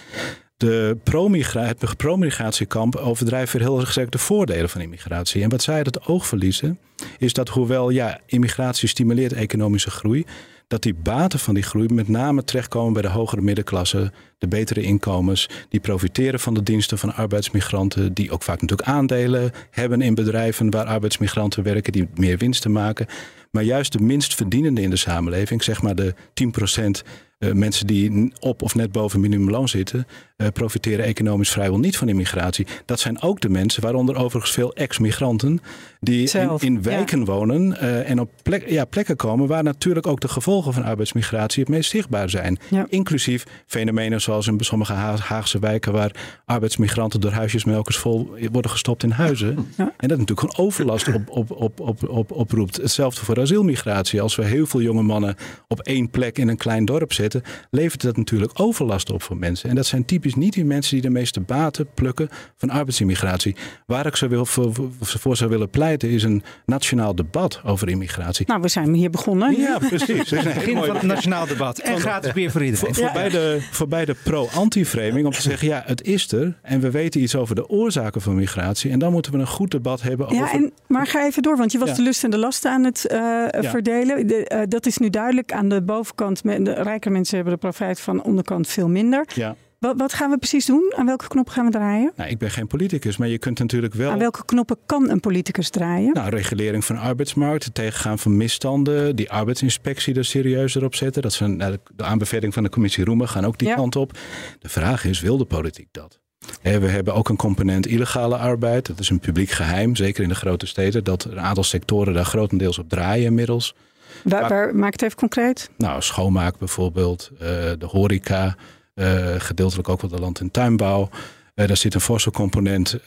[0.57, 5.43] de pro-migra het pro-migratiekamp overdrijft weer heel erg de voordelen van immigratie.
[5.43, 6.79] En wat zij het oog verliezen,
[7.19, 10.27] is dat hoewel ja, immigratie stimuleert economische groei,
[10.69, 14.83] dat die baten van die groei met name terechtkomen bij de hogere middenklasse, de betere
[14.83, 20.15] inkomens, die profiteren van de diensten van arbeidsmigranten, die ook vaak natuurlijk aandelen hebben in
[20.15, 23.07] bedrijven waar arbeidsmigranten werken, die meer winsten maken.
[23.51, 26.91] Maar juist de minst verdienende in de samenleving, zeg maar de 10% uh,
[27.39, 32.67] mensen die op of net boven minimumloon zitten, uh, profiteren economisch vrijwel niet van immigratie.
[32.85, 35.61] Dat zijn ook de mensen, waaronder overigens veel ex-migranten,
[36.01, 40.21] die in, in, wijken wonen uh, en op plek, ja, plekken komen waar natuurlijk ook
[40.21, 42.59] de gevolgen van arbeidsmigratie het meest zichtbaar zijn.
[42.71, 42.87] Ja.
[42.89, 49.11] Inclusief fenomenen zoals in sommige Haagse wijken waar arbeidsmigranten door huisjesmelkers vol worden gestopt in
[49.11, 49.69] huizen.
[49.77, 49.93] Ja.
[49.97, 52.77] En dat natuurlijk gewoon overlast op, op, op, op, op, oproept.
[52.77, 54.21] Hetzelfde voor asielmigratie.
[54.21, 55.37] Als we heel veel jonge mannen
[55.69, 57.34] op één plek in een klein dorp zetten,
[57.71, 59.69] levert dat natuurlijk overlast op voor mensen.
[59.71, 63.57] En dat zijn typisch niet die mensen die de meeste baten plukken van arbeidsimmigratie.
[63.87, 68.47] Waar ik zo wil, voor, voor zou willen pleiten is een nationaal debat over immigratie.
[68.47, 69.57] Nou, we zijn hier begonnen.
[69.57, 70.31] Ja, precies.
[70.31, 71.79] Het begin van het nationaal debat.
[71.79, 72.95] En gratis bier voor iedereen.
[72.95, 76.59] Voor, voorbij, de, voorbij de pro-anti-framing om te zeggen, ja, het is er.
[76.63, 78.91] En we weten iets over de oorzaken van migratie.
[78.91, 80.37] En dan moeten we een goed debat hebben over...
[80.37, 81.95] Ja, en, maar ga even door, want je was ja.
[81.95, 83.71] de lust en de lasten aan het uh, ja.
[83.71, 84.27] verdelen.
[84.27, 86.43] De, uh, dat is nu duidelijk aan de bovenkant.
[86.43, 89.27] De rijke mensen hebben de profijt van onderkant veel minder.
[89.35, 89.57] Ja.
[89.79, 90.93] Wat, wat, gaan we precies doen?
[90.97, 92.13] Aan welke knop gaan we draaien?
[92.17, 94.11] Nou, ik ben geen politicus, maar je kunt natuurlijk wel.
[94.11, 96.13] Aan welke knoppen kan een politicus draaien?
[96.13, 101.23] Nou, regulering van de arbeidsmarkt, het tegengaan van misstanden, die arbeidsinspectie er serieuzer op zetten.
[101.23, 103.75] Dat zijn de aanbeveling van de commissie Roemer gaan ook die ja.
[103.75, 104.19] kant op.
[104.59, 106.19] De vraag is: wil de politiek dat?
[106.63, 108.87] We hebben ook een component illegale arbeid.
[108.87, 112.25] Dat is een publiek geheim, zeker in de grote steden, dat een aantal sectoren daar
[112.25, 113.75] grotendeels op draaien inmiddels.
[114.23, 115.71] Waar, waar maak het even concreet?
[115.77, 117.39] Nou, schoonmaak bijvoorbeeld, uh,
[117.79, 118.57] de horeca,
[118.95, 121.09] uh, gedeeltelijk ook wel de land- en tuinbouw.
[121.55, 122.99] Uh, daar zit een forse component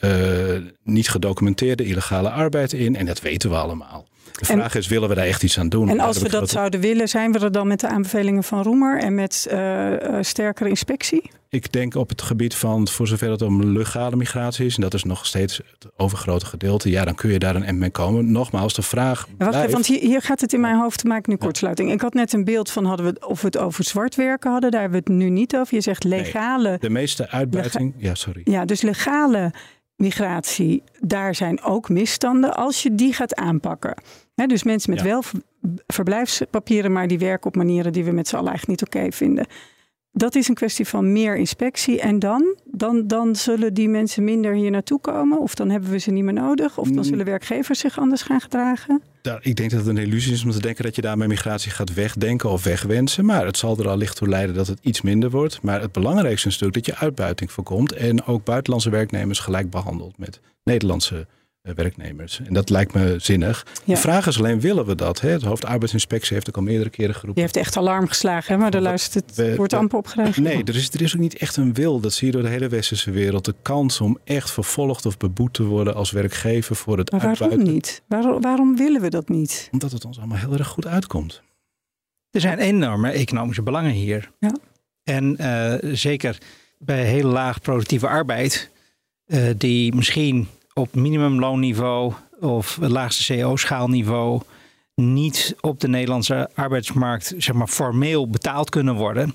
[0.82, 2.96] niet gedocumenteerde illegale arbeid in.
[2.96, 4.06] En dat weten we allemaal.
[4.32, 5.88] De vraag is, willen we daar echt iets aan doen?
[5.88, 8.98] En als we dat zouden willen, zijn we er dan met de aanbevelingen van Roemer
[8.98, 11.30] en met uh, sterkere inspectie?
[11.50, 14.94] Ik denk op het gebied van, voor zover het om legale migratie is, en dat
[14.94, 18.32] is nog steeds het overgrote gedeelte, ja, dan kun je daar een end mee komen.
[18.32, 19.28] Nogmaals, de vraag.
[19.38, 21.92] Wacht even, want hier, hier, gaat het in mijn hoofd te maken nu kortsluiting.
[21.92, 24.70] Ik had net een beeld van hadden we, of we het over zwart werken hadden,
[24.70, 25.74] daar hebben we het nu niet over.
[25.74, 26.68] Je zegt legale.
[26.68, 28.40] Nee, de meeste uitbuiting, ja, sorry.
[28.44, 29.52] Ja, dus legale
[29.98, 34.02] migratie, daar zijn ook misstanden als je die gaat aanpakken.
[34.34, 35.04] He, dus mensen met ja.
[35.04, 35.22] wel
[35.86, 39.12] verblijfspapieren, maar die werken op manieren die we met z'n allen eigenlijk niet oké okay
[39.12, 39.46] vinden.
[40.18, 42.00] Dat is een kwestie van meer inspectie.
[42.00, 42.56] En dan?
[42.64, 43.06] dan?
[43.06, 45.40] Dan zullen die mensen minder hier naartoe komen?
[45.40, 46.78] Of dan hebben we ze niet meer nodig?
[46.78, 49.02] Of dan zullen werkgevers zich anders gaan gedragen?
[49.22, 51.70] Nou, ik denk dat het een illusie is om te denken dat je daarmee migratie
[51.70, 53.24] gaat wegdenken of wegwensen.
[53.24, 55.62] Maar het zal er al licht toe leiden dat het iets minder wordt.
[55.62, 57.92] Maar het belangrijkste is natuurlijk dat je uitbuiting voorkomt.
[57.92, 61.26] En ook buitenlandse werknemers gelijk behandelt met Nederlandse
[61.74, 62.40] werknemers.
[62.44, 63.66] En dat lijkt me zinnig.
[63.84, 63.94] Ja.
[63.94, 65.20] De vraag is alleen, willen we dat?
[65.20, 65.28] Hè?
[65.28, 67.34] Het hoofdarbeidsинspectie heeft ook al meerdere keren geroepen.
[67.34, 68.60] Die heeft echt alarm geslagen, hè?
[68.60, 70.46] maar er luistert, het wordt amper opgereageerd.
[70.46, 72.00] Nee, er is, er is ook niet echt een wil.
[72.00, 73.44] Dat zie je door de hele westerse wereld.
[73.44, 77.40] De kans om echt vervolgd of beboet te worden als werkgever voor het maar waarom
[77.40, 77.72] uitbuiten.
[77.74, 78.02] niet?
[78.06, 79.68] Waarom, waarom willen we dat niet?
[79.72, 81.42] Omdat het ons allemaal heel erg goed uitkomt.
[82.30, 84.30] Er zijn enorme economische belangen hier.
[84.38, 84.56] Ja.
[85.04, 86.38] En uh, zeker
[86.78, 88.70] bij heel laag productieve arbeid,
[89.26, 94.40] uh, die misschien op minimumloonniveau of het laagste CO-schaalniveau
[94.94, 99.34] niet op de Nederlandse arbeidsmarkt zeg maar, formeel betaald kunnen worden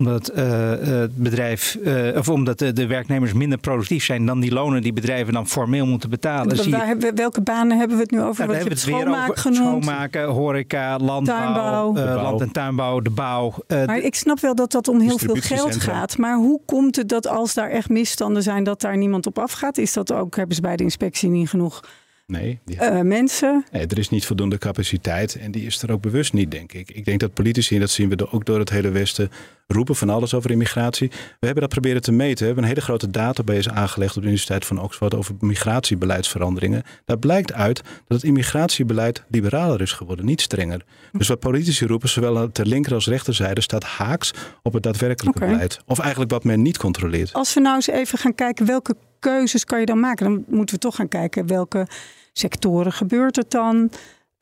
[0.00, 4.52] omdat uh, het bedrijf, uh, of omdat de, de, werknemers minder productief zijn dan die
[4.52, 6.56] lonen die bedrijven dan formeel moeten betalen.
[6.56, 8.26] Zie waar hebben, welke banen hebben we het nu over?
[8.26, 9.84] Nou, Wat we hebben het weer over genoemd.
[9.84, 11.96] schoonmaken, horeca, landbouw, tuinbouw.
[11.96, 13.54] Uh, land- en tuinbouw, de bouw.
[13.68, 16.18] maar ik snap wel dat dat om heel veel geld gaat.
[16.18, 19.78] Maar hoe komt het dat als daar echt misstanden zijn, dat daar niemand op afgaat?
[19.78, 21.82] Is dat ook, hebben ze bij de inspectie niet genoeg
[22.30, 22.76] Nee, die...
[22.76, 23.64] uh, mensen.
[23.72, 26.90] nee, er is niet voldoende capaciteit en die is er ook bewust niet, denk ik.
[26.90, 29.30] Ik denk dat politici, en dat zien we ook door het hele Westen,
[29.66, 31.08] roepen van alles over immigratie.
[31.08, 32.38] We hebben dat proberen te meten.
[32.38, 36.82] We hebben een hele grote database aangelegd op de Universiteit van Oxford over migratiebeleidsveranderingen.
[37.04, 40.84] Daar blijkt uit dat het immigratiebeleid liberaler is geworden, niet strenger.
[41.12, 45.80] Dus wat politici roepen, zowel ter linker als rechterzijde, staat haaks op het daadwerkelijke beleid.
[45.86, 47.32] Of eigenlijk wat men niet controleert.
[47.32, 50.74] Als we nou eens even gaan kijken welke keuzes kan je dan maken, dan moeten
[50.74, 51.86] we toch gaan kijken welke
[52.32, 53.90] sectoren gebeurt het dan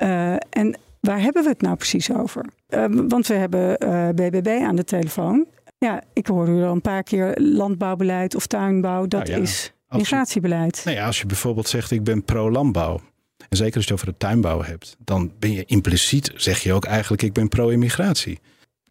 [0.02, 2.44] uh, en waar hebben we het nou precies over?
[2.68, 5.46] Uh, want we hebben uh, BBB aan de telefoon.
[5.78, 9.72] Ja, ik hoor u al een paar keer landbouwbeleid of tuinbouw, dat Nou ja, is
[9.88, 10.80] migratiebeleid.
[10.84, 13.00] Nou ja, als je bijvoorbeeld zegt ik ben pro-landbouw.
[13.48, 16.72] En zeker als je het over de tuinbouw hebt, dan ben je impliciet, zeg je
[16.72, 18.38] ook eigenlijk, ik ben pro-immigratie.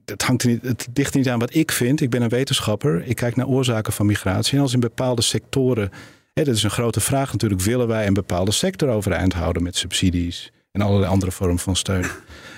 [0.06, 2.02] Het, hangt niet, het ligt niet aan wat ik vind.
[2.02, 3.04] Ik ben een wetenschapper.
[3.06, 4.58] Ik kijk naar oorzaken van migratie.
[4.58, 5.90] En als in bepaalde sectoren,
[6.38, 9.76] hè, dat is een grote vraag natuurlijk, willen wij een bepaalde sector overeind houden met
[9.76, 12.06] subsidies en allerlei andere vormen van steun.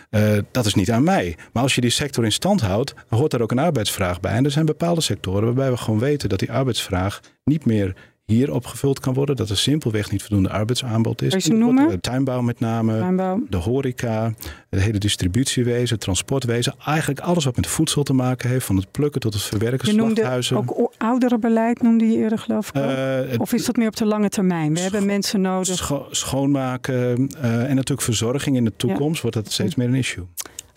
[0.10, 1.38] Uh, dat is niet aan mij.
[1.54, 4.32] Maar als je die sector in stand houdt, hoort daar ook een arbeidsvraag bij.
[4.32, 7.96] En er zijn bepaalde sectoren waarbij we gewoon weten dat die arbeidsvraag niet meer
[8.30, 9.36] hier opgevuld kan worden.
[9.36, 11.44] Dat er simpelweg niet voldoende arbeidsaanbod is.
[11.44, 13.44] De tuinbouw met name, Tuinbouw.
[13.50, 14.34] de horeca,
[14.70, 16.74] het hele distributiewezen, transportwezen.
[16.86, 18.66] Eigenlijk alles wat met voedsel te maken heeft.
[18.66, 20.58] Van het plukken tot het verwerken, Je noemde slachthuizen.
[20.58, 22.76] ook ouderenbeleid, noemde je eerder geloof ik.
[22.76, 24.74] Eh, Of is dat meer op de lange termijn?
[24.74, 25.76] We hebben mensen nodig.
[25.78, 30.24] scho- schoonmaken eh, en natuurlijk verzorging in de toekomst wordt dat steeds meer een issue.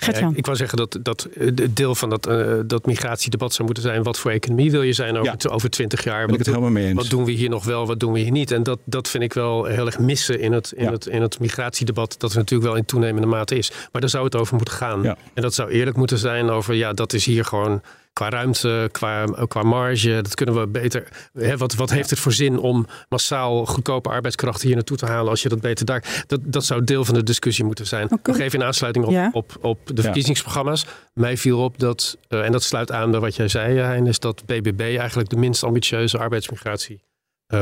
[0.06, 3.64] Ja, ik wou zeggen dat, dat eh, het deel van dat, eh, dat migratiedebat zou
[3.64, 4.02] moeten zijn...
[4.02, 5.50] wat voor economie wil je zijn over, Ja.
[5.50, 6.14] over 20 jaar?
[6.14, 7.00] Ben ik Wat het doen- helemaal mee eens.
[7.02, 8.50] Wat doen we hier nog wel, wat doen we hier niet?
[8.50, 10.90] En dat, dat vind ik wel heel erg missen in het, in, Ja.
[10.90, 12.14] het, in het migratiedebat.
[12.18, 13.70] Dat er natuurlijk wel in toenemende mate is.
[13.92, 15.02] Maar daar zou het over moeten gaan.
[15.02, 15.16] Ja.
[15.34, 16.74] En dat zou eerlijk moeten zijn over...
[16.74, 20.20] ja, dat is hier gewoon qua ruimte, qua, qua marge.
[20.22, 21.08] Dat kunnen we beter...
[21.32, 25.30] Hè, wat, wat heeft het voor zin om massaal goedkope arbeidskrachten hier naartoe te halen...
[25.30, 26.24] als je dat beter daar...
[26.26, 28.10] Dat, dat zou deel van de discussie moeten zijn.
[28.12, 28.30] Oké.
[28.30, 29.30] Nog even in aansluiting op, Ja.
[29.32, 30.02] op, op de Ja.
[30.02, 30.86] verkiezingsprogramma's.
[31.14, 34.06] Mij viel op dat, eh, en dat sluit aan bij wat jij zei, eh, Hein,
[34.06, 37.02] is dat BBB eigenlijk de minst ambitieuze arbeidsmigratie
[37.46, 37.60] eh,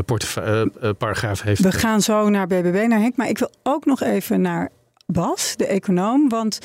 [0.98, 1.60] paragraaf heeft.
[1.62, 3.16] We gaan zo naar BBB, naar Henk.
[3.16, 4.68] Maar ik wil ook nog even naar
[5.06, 6.28] Bas, de econoom.
[6.28, 6.58] Want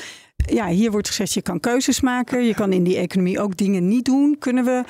[0.46, 2.44] ja, hier wordt gezegd, je kan keuzes maken.
[2.44, 4.36] Je kan in die economie ook dingen niet doen.
[4.38, 4.84] Kunnen we,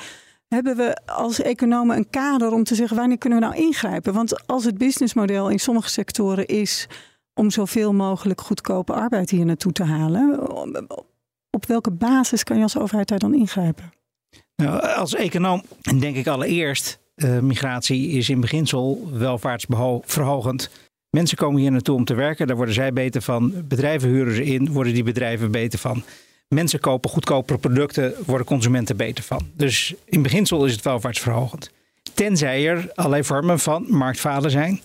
[0.47, 2.97] hebben we als economen een kader om te zeggen...
[2.97, 4.13] wanneer kunnen we nou ingrijpen?
[4.13, 6.87] Want als het businessmodel in sommige sectoren is...
[7.33, 10.51] om zoveel mogelijk goedkope arbeid hier naartoe te halen...
[11.51, 13.91] op welke basis kan je als overheid daar dan ingrijpen?
[14.55, 15.61] Nou, als econoom
[15.99, 20.69] denk ik allereerst, eh, migratie is in beginsel welvaartsverhogend.
[21.09, 23.53] Mensen komen hier naartoe om te werken, daar worden zij beter van.
[23.67, 26.03] Bedrijven huren ze in, worden die bedrijven beter van.
[26.47, 29.49] Mensen kopen goedkopere producten, worden consumenten beter van.
[29.53, 31.71] Dus in beginsel is het welvaartsverhogend.
[32.13, 34.81] Tenzij er allerlei vormen van marktfalen zijn.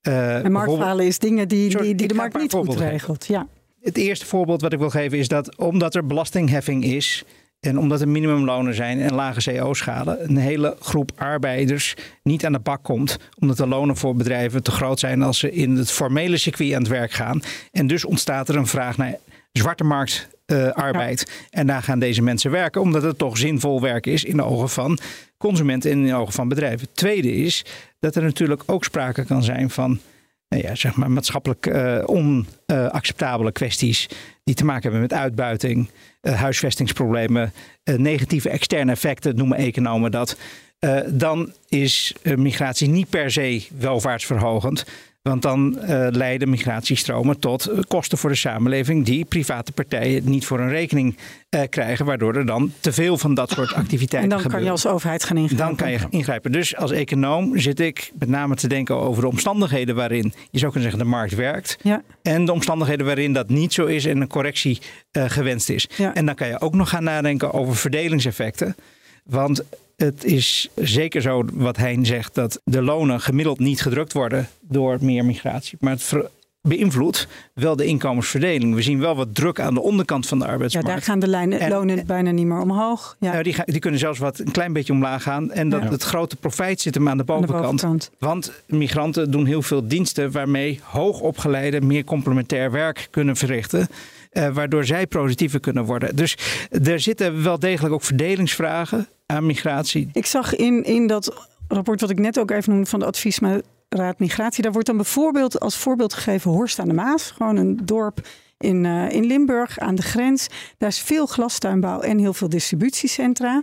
[0.00, 3.26] Eh, En marktfalen is dingen die, Sorry, die, die de markt niet goed regelt.
[3.26, 3.46] Ja.
[3.80, 7.24] Het eerste voorbeeld wat ik wil geven is dat omdat er belastingheffing is
[7.66, 12.58] en omdat er minimumlonen zijn en lage CO-schalen, een hele groep arbeiders niet aan de
[12.58, 13.18] bak komt.
[13.38, 16.82] Omdat de lonen voor bedrijven te groot zijn als ze in het formele circuit aan
[16.82, 17.42] het werk gaan.
[17.72, 19.16] En dus ontstaat er een vraag naar
[19.52, 20.28] zwarte markt.
[20.72, 21.46] arbeid.
[21.50, 24.68] En daar gaan deze mensen werken, omdat het toch zinvol werk is in de ogen
[24.68, 24.98] van
[25.38, 26.88] consumenten en in de ogen van bedrijven.
[26.92, 27.64] Tweede is
[27.98, 30.00] dat er natuurlijk ook sprake kan zijn van
[30.48, 34.08] nou ja, zeg maar maatschappelijk eh, onacceptabele kwesties
[34.44, 35.90] die te maken hebben met uitbuiting,
[36.34, 40.36] huisvestingsproblemen, eh, negatieve externe effecten, noemen economen dat.
[40.78, 44.84] Eh, dan is eh, migratie niet per se welvaartsverhogend.
[45.28, 50.46] Want dan eh, leiden migratiestromen tot eh, kosten voor de samenleving die private partijen niet
[50.46, 51.16] voor hun rekening
[51.48, 54.64] eh, krijgen, waardoor er dan te veel van dat soort activiteiten En dan kan gebeuren.
[54.64, 55.66] je als overheid gaan ingrijpen.
[55.66, 56.52] Dan kan je ingrijpen.
[56.52, 60.72] Dus als econoom zit ik met name te denken over de omstandigheden waarin je zou
[60.72, 61.78] kunnen zeggen de markt werkt.
[61.82, 62.02] Ja.
[62.22, 64.80] En de omstandigheden waarin dat niet zo is en een correctie
[65.12, 65.88] gewenst is.
[65.96, 66.14] Ja.
[66.14, 68.76] En dan kan je ook nog gaan nadenken over verdelingseffecten.
[69.24, 69.64] Want
[69.96, 74.98] het is zeker zo wat Hein zegt, dat de lonen gemiddeld niet gedrukt worden door
[75.00, 75.76] meer migratie.
[75.80, 76.14] Maar het
[76.60, 78.74] beïnvloedt wel de inkomensverdeling.
[78.74, 80.88] We zien wel wat druk aan de onderkant van de Ja, arbeidsmarkt.
[80.88, 83.16] daar gaan de lijnen, En- lonen bijna niet meer omhoog.
[83.20, 85.50] Ja, Nou, die, die kunnen zelfs wat een klein beetje omlaag gaan.
[85.52, 85.88] En dat Ja.
[85.90, 87.80] het grote profijt zit hem aan de aan de bovenkant.
[87.82, 88.10] bovenkant.
[88.18, 93.88] Want migranten doen heel veel diensten waarmee hoogopgeleide meer complementair werk kunnen verrichten.
[94.36, 96.16] Eh, waardoor zij productiever kunnen worden.
[96.16, 96.36] Dus
[96.84, 100.08] er zitten wel degelijk ook verdelingsvragen aan migratie.
[100.12, 104.18] Ik zag in, in dat rapport wat ik net ook even noemde van de adviesraad
[104.18, 104.62] migratie.
[104.62, 107.30] Daar wordt dan bijvoorbeeld als voorbeeld gegeven Horst aan de Maas.
[107.30, 110.46] Gewoon een dorp in, eh, in Limburg aan de grens.
[110.78, 113.62] Daar is veel glastuinbouw en heel veel distributiecentra.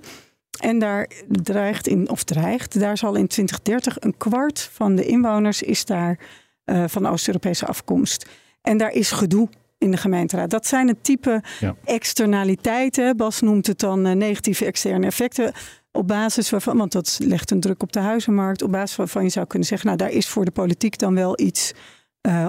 [0.59, 5.61] En daar dreigt in, of dreigt, daar zal in 2030 een kwart van de inwoners
[5.61, 6.19] is daar
[6.65, 8.29] van Oost-Europese afkomst.
[8.61, 9.49] En daar is gedoe
[9.83, 10.49] in de gemeenteraad.
[10.49, 11.43] Dat zijn het type
[11.83, 13.17] externaliteiten.
[13.17, 15.51] Bas noemt het dan negatieve externe effecten.
[15.91, 18.61] Op basis waarvan, want dat legt een druk op de huizenmarkt.
[18.61, 21.39] Op basis waarvan je zou kunnen zeggen, nou daar is voor de politiek dan wel
[21.39, 21.73] iets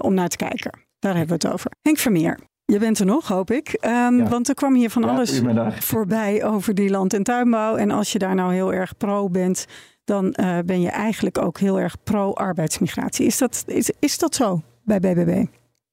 [0.01, 0.81] om naar te kijken.
[0.99, 1.71] Daar hebben we het over.
[1.83, 2.39] Henk Vermeer.
[2.65, 3.79] Je bent er nog, hoop ik.
[3.87, 5.41] Um, Want er kwam hier van alles
[5.79, 7.77] voorbij over die land- en tuinbouw.
[7.77, 9.67] En als je daar nou heel erg pro bent,
[10.05, 13.27] dan uh, ben je eigenlijk ook heel erg pro-arbeidsmigratie.
[13.27, 15.45] Is dat, is, is dat zo bij BBB?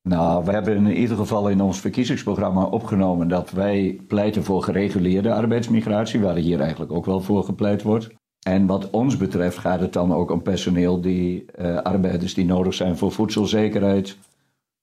[0.10, 5.34] Nou, we hebben in ieder geval in ons verkiezingsprogramma opgenomen dat wij pleiten voor gereguleerde
[5.34, 8.10] arbeidsmigratie, waar hier eigenlijk ook wel voor gepleit wordt.
[8.48, 12.74] En wat ons betreft gaat het dan ook om personeel die uh, arbeiders die nodig
[12.74, 14.18] zijn voor voedselzekerheid,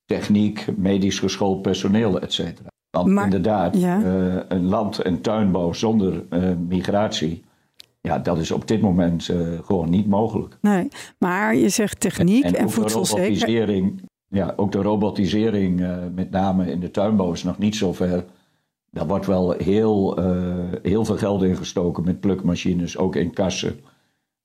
[0.05, 2.69] techniek, medisch geschoold personeel, et cetera.
[2.91, 7.45] Want inderdaad, uh, een land- en tuinbouw zonder uh, migratie,
[8.01, 10.59] ja, dat is op dit moment uh, gewoon niet mogelijk.
[10.61, 13.93] Nee, maar je zegt techniek en, en, en voedselzekerheid.
[14.29, 18.25] Ja, ook de robotisering, met name in de tuinbouw, is nog niet zo ver.
[18.91, 20.19] Daar wordt wel heel,
[20.83, 23.81] heel veel geld in gestoken met plukmachines, ook in kassen.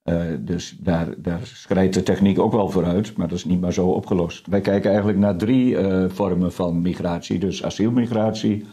[0.04, 3.74] Uh, dus daar, daar schrijdt de techniek ook wel vooruit, maar dat is niet maar
[3.74, 4.48] zo opgelost.
[4.48, 7.39] Wij kijken eigenlijk naar drie vormen van migratie.
[7.39, 8.65] Dus asielmigratie,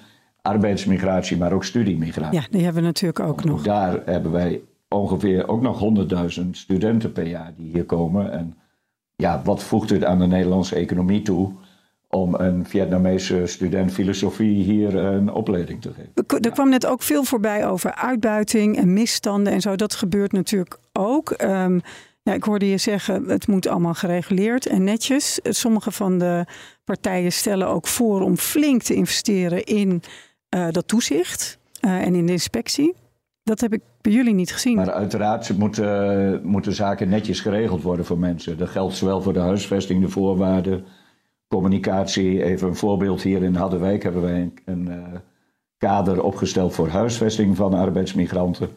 [0.42, 2.40] arbeidsmigratie, maar ook studiemigratie.
[2.40, 3.62] Ja, die hebben we natuurlijk ook nog.
[3.62, 5.84] Daar hebben wij ongeveer ook nog
[6.40, 8.32] 100.000 studenten per jaar die hier komen.
[8.32, 8.54] En
[9.20, 11.52] ja, wat voegt het aan de Nederlandse economie toe?
[12.10, 16.44] om een Vietnamese student filosofie hier een opleiding te geven.
[16.44, 19.76] Er kwam net ook veel voorbij over uitbuiting en misstanden en zo.
[19.76, 21.34] Dat gebeurt natuurlijk ook.
[21.42, 21.80] Um,
[22.22, 25.40] ja, ik hoorde je zeggen, het moet allemaal gereguleerd en netjes.
[25.42, 26.44] Sommige van de
[26.84, 30.02] partijen stellen ook voor om flink te investeren in
[30.54, 32.94] uh, dat toezicht uh, en in de inspectie.
[33.42, 34.76] Dat heb ik bij jullie niet gezien.
[34.76, 38.58] Maar uiteraard moeten, moeten zaken netjes geregeld worden voor mensen.
[38.58, 40.84] Dat geldt zowel voor de huisvesting, de voorwaarden
[41.48, 42.44] communicatie.
[42.44, 45.04] Even een voorbeeld hier in Harderwijk hebben wij een, een uh,
[45.76, 48.68] kader opgesteld voor huisvesting van arbeidsmigranten.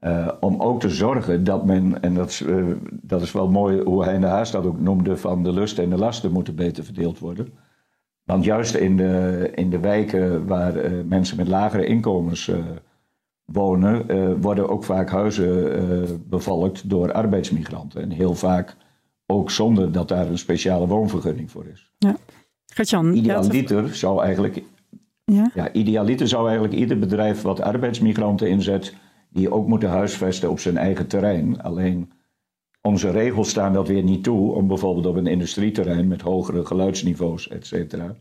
[0.00, 2.44] Uh, om ook te zorgen dat men, en dat is,
[2.90, 5.84] dat is wel mooi hoe hij in de Haas dat ook noemde, van de lusten
[5.84, 7.48] en de lasten moeten beter verdeeld worden.
[8.24, 10.74] Want juist in de, in de wijken waar
[11.06, 12.50] mensen met lagere inkomens
[13.52, 18.02] wonen, worden ook vaak huizen bevolkt door arbeidsmigranten.
[18.02, 18.76] En heel vaak
[19.26, 21.92] ook zonder dat daar een speciale woonvergunning voor is.
[21.98, 22.16] Ja.
[22.66, 24.62] Gertjan, idealiter zou eigenlijk,
[25.24, 25.50] ja?
[25.54, 28.94] Ja, idealiter zou eigenlijk ieder bedrijf wat arbeidsmigranten inzet,
[29.30, 31.62] die ook moeten huisvesten op zijn eigen terrein.
[31.62, 32.12] Alleen
[32.82, 37.48] onze regels staan dat weer niet toe om bijvoorbeeld op een industrieterrein met hogere geluidsniveaus,
[37.48, 38.16] et cetera,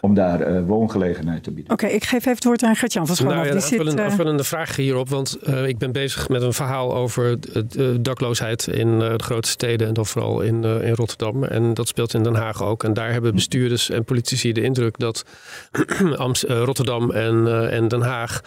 [0.00, 1.72] om daar uh, woongelegenheid te bieden.
[1.72, 4.76] Oké, ik geef even het woord aan Gertjan van Nou, ja, een aanvullende, aanvullende vraag
[4.76, 9.22] hierop, want uh, ik ben bezig met een verhaal over de dakloosheid in uh, de
[9.22, 11.44] grote steden en dan vooral in, in Rotterdam.
[11.44, 12.84] En dat speelt in Den Haag ook.
[12.84, 15.24] En daar hebben bestuurders en politici de indruk dat
[16.64, 18.40] Rotterdam en, en Den Haag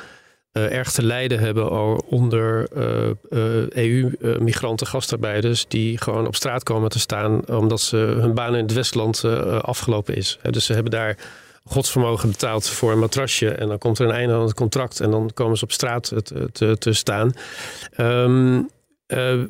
[0.56, 1.70] erg te lijden hebben
[2.08, 2.68] onder
[3.70, 8.74] EU-migranten, gastarbeiders, die gewoon op straat komen te staan omdat ze hun baan in het
[8.74, 9.24] Westland
[9.62, 10.40] afgelopen is.
[10.50, 11.18] Dus ze hebben daar
[11.64, 15.12] godsvermogen betaald voor een matrasje en dan komt er een einde aan het contract en
[15.12, 16.14] dan komen ze op straat
[16.52, 17.34] te, te, staan.
[19.08, 19.44] Uh,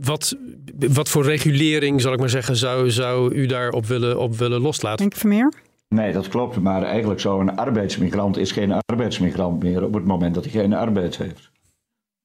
[0.00, 0.36] wat,
[0.76, 4.96] wat voor regulering, zal ik maar zeggen, zou, zou u daarop willen, op willen loslaten?
[4.96, 5.52] Denk Vermeer?
[5.94, 6.60] Nee, dat klopt.
[6.60, 10.72] Maar eigenlijk zou een arbeidsmigrant is geen arbeidsmigrant meer op het moment dat hij geen
[10.72, 11.50] arbeid heeft.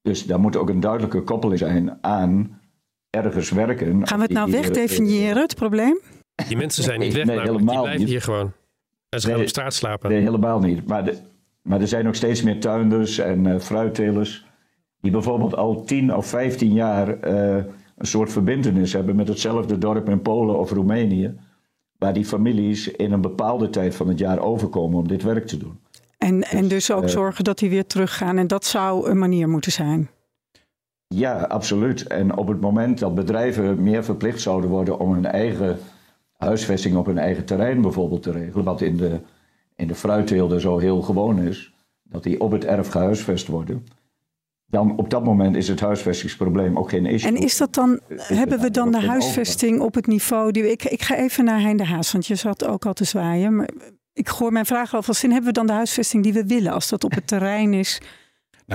[0.02, 2.60] Dus daar moet ook een duidelijke koppeling zijn aan
[3.10, 4.06] ergens werken.
[4.06, 6.00] Gaan we het nou wegdefiniëren, het probleem?
[6.48, 8.08] Die mensen zijn niet weg, nee, helemaal die blijven niet.
[8.08, 8.52] hier gewoon.
[9.08, 10.10] En ze gaan op straat slapen.
[10.10, 10.86] Nee, helemaal niet.
[10.86, 11.16] Maar, de,
[11.62, 14.46] maar er zijn ook steeds meer tuinders en uh, fruittelers...
[15.00, 17.54] die bijvoorbeeld al 10 of 15 jaar uh,
[17.96, 19.16] een soort verbindenis hebben...
[19.16, 21.34] met hetzelfde dorp in Polen of Roemenië...
[22.00, 25.56] waar die families in een bepaalde tijd van het jaar overkomen om dit werk te
[25.56, 25.78] doen.
[26.18, 28.38] En, dus, en dus ook uh, zorgen dat die weer teruggaan.
[28.38, 30.10] En dat zou een manier moeten zijn.
[31.06, 32.06] Ja, absoluut.
[32.06, 35.78] En op het moment dat bedrijven meer verplicht zouden worden om hun eigen
[36.36, 39.20] huisvesting op hun eigen terrein bijvoorbeeld te regelen, wat in de,
[39.76, 43.86] in de fruitteelden zo heel gewoon is, dat die op het erf gehuisvest worden.
[44.70, 47.30] Dan op dat moment is het huisvestingsprobleem ook geen issue.
[47.30, 51.02] En is dat dan, hebben we dan de huisvesting op het niveau die ik, ik
[51.02, 53.56] ga even naar Hein de Haas, want je zat ook al te zwaaien.
[53.56, 53.68] Maar
[54.12, 55.30] ik gooi mijn vraag alvast in.
[55.30, 58.00] Hebben we dan de huisvesting die we willen als dat op het terrein is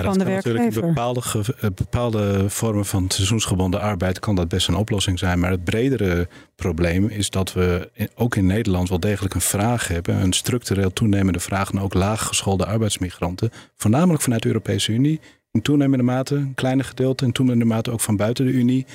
[0.02, 0.60] nou, van de werkgever?
[0.60, 1.20] Natuurlijk bepaalde,
[1.60, 5.38] eh, bepaalde vormen van seizoensgebonden arbeid kan dat best een oplossing zijn.
[5.38, 10.22] Maar het bredere probleem is dat we ook in Nederland wel degelijk een vraag hebben.
[10.22, 13.50] Een structureel toenemende vraag naar ook laaggeschoolde arbeidsmigranten.
[13.76, 15.20] Voornamelijk vanuit de Europese Unie.
[15.50, 18.86] In toenemende mate, een kleine gedeelte, in toenemende mate ook van buiten de Unie.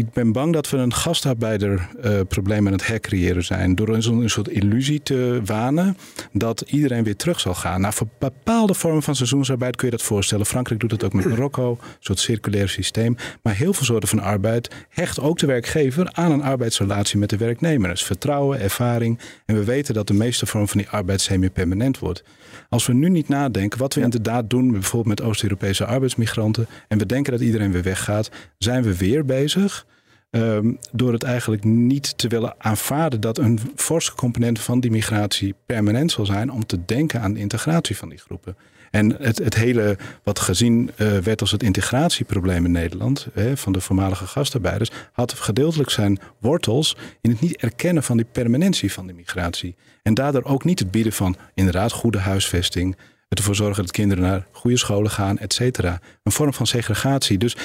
[0.00, 3.74] Ik ben bang dat we een gastarbeiderprobleem uh, aan het hercreëren zijn.
[3.74, 5.96] Door een, een soort illusie te wanen
[6.32, 7.80] dat iedereen weer terug zal gaan.
[7.80, 10.46] Nou, voor bepaalde vormen van seizoensarbeid kun je dat voorstellen.
[10.46, 13.16] Frankrijk doet het ook met Marokko, een soort circulair systeem.
[13.42, 17.36] Maar heel veel soorten van arbeid hecht ook de werkgever aan een arbeidsrelatie met de
[17.36, 17.90] werknemer.
[17.90, 19.18] Dus vertrouwen, ervaring.
[19.46, 22.22] En we weten dat de meeste vorm van die arbeid semi-permanent wordt.
[22.68, 27.06] Als we nu niet nadenken wat we inderdaad doen, bijvoorbeeld met Oost-Europese arbeidsmigranten, en we
[27.06, 29.86] denken dat iedereen weer weggaat, zijn we weer bezig.
[30.30, 35.54] Um, door het eigenlijk niet te willen aanvaarden dat een forse component van die migratie
[35.66, 38.56] permanent zal zijn, om te denken aan de integratie van die groepen.
[38.90, 43.72] En het, het hele wat gezien uh, werd als het integratieprobleem in Nederland, hè, van
[43.72, 49.06] de voormalige gastarbeiders, had gedeeltelijk zijn wortels in het niet erkennen van die permanentie van
[49.06, 49.76] de migratie.
[50.02, 52.96] En daardoor ook niet het bieden van inderdaad goede huisvesting,
[53.28, 56.00] ervoor zorgen dat kinderen naar goede scholen gaan, et cetera.
[56.22, 57.38] Een vorm van segregatie.
[57.38, 57.56] Dus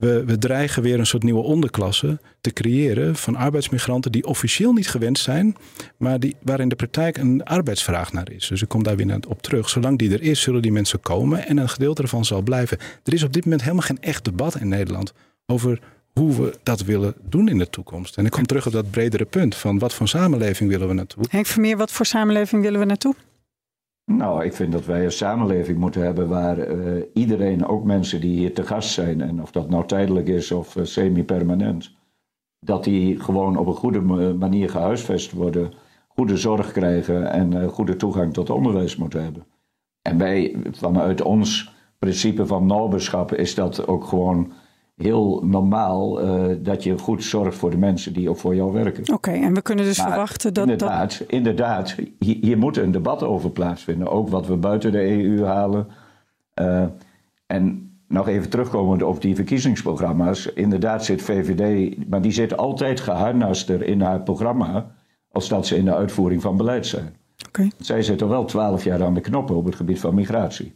[0.00, 4.88] we, we dreigen weer een soort nieuwe onderklasse te creëren van arbeidsmigranten die officieel niet
[4.88, 5.56] gewenst zijn,
[5.96, 8.48] maar die, waar in de praktijk een arbeidsvraag naar is.
[8.48, 9.68] Dus ik kom daar weer op terug.
[9.68, 12.78] Zolang die er is, zullen die mensen komen en een gedeelte ervan zal blijven.
[13.04, 15.12] Er is op dit moment helemaal geen echt debat in Nederland
[15.46, 15.80] over
[16.12, 18.16] hoe we dat willen doen in de toekomst.
[18.16, 21.24] En ik kom terug op dat bredere punt van wat voor samenleving willen we naartoe.
[21.28, 23.14] Henk Vermeer, wat voor samenleving willen we naartoe?
[24.16, 28.38] Nou, ik vind dat wij een samenleving moeten hebben waar uh, iedereen, ook mensen die
[28.38, 31.96] hier te gast zijn, en of dat nou tijdelijk is of uh, semi-permanent,
[32.58, 34.00] dat die gewoon op een goede
[34.34, 35.72] manier gehuisvest worden,
[36.08, 39.46] goede zorg krijgen en uh, goede toegang tot onderwijs moeten hebben.
[40.02, 44.52] En wij, vanuit ons principe van naberschap, is dat ook gewoon
[45.02, 49.14] heel normaal uh, dat je goed zorgt voor de mensen die ook voor jou werken.
[49.14, 50.68] Oké, en we kunnen dus maar verwachten dat.
[50.68, 51.28] Inderdaad, dat...
[51.28, 54.08] inderdaad hier, hier, moet een debat over plaatsvinden.
[54.08, 55.86] Ook wat we buiten de EU halen.
[56.60, 56.84] Uh,
[57.46, 60.46] en nog even terugkomend op die verkiezingsprogramma's.
[60.46, 64.92] Inderdaad zit VVD, maar die zit altijd geharnaster in haar programma.
[65.32, 67.16] als dat ze in de uitvoering van beleid zijn.
[67.48, 67.70] Okay.
[67.78, 70.74] Zij zitten wel twaalf jaar aan de knoppen op het gebied van migratie.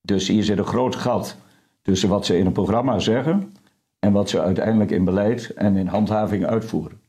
[0.00, 1.36] Dus hier zit een groot gat
[1.82, 3.52] tussen wat ze in een programma zeggen
[3.98, 7.00] en wat ze uiteindelijk in beleid en in handhaving uitvoeren.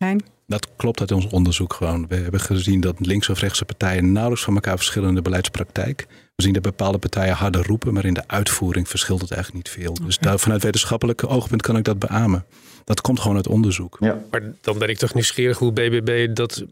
[0.48, 2.08] Dat klopt uit ons onderzoek gewoon.
[2.08, 6.06] We hebben gezien dat links of rechtse partijen nauwelijks van elkaar verschillen in de beleidspraktijk.
[6.36, 9.84] We zien dat bepaalde partijen harder roepen, maar in de uitvoering verschilt het eigenlijk niet
[9.84, 9.94] veel.
[10.06, 12.46] Dus daar, vanuit wetenschappelijk oogpunt kan ik dat beamen.
[12.84, 13.98] Dat komt gewoon uit onderzoek.
[14.00, 14.22] Ja.
[14.32, 16.64] Maar dan ben ik toch nieuwsgierig hoe BBB dat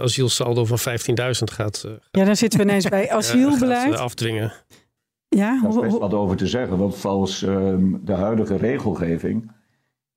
[0.00, 0.84] asielsaldo van 15.000
[1.44, 1.86] gaat.
[2.10, 3.90] Ja, dan zitten we ineens bij asielbeleid.
[3.90, 4.52] Gaat afdwingen.
[5.36, 9.50] Ja, Daar is best wat over te zeggen, want volgens um, de huidige regelgeving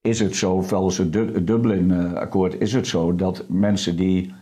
[0.02, 4.34] is het zo, volgens het, Dublin-akkoord is het zo dat mensen die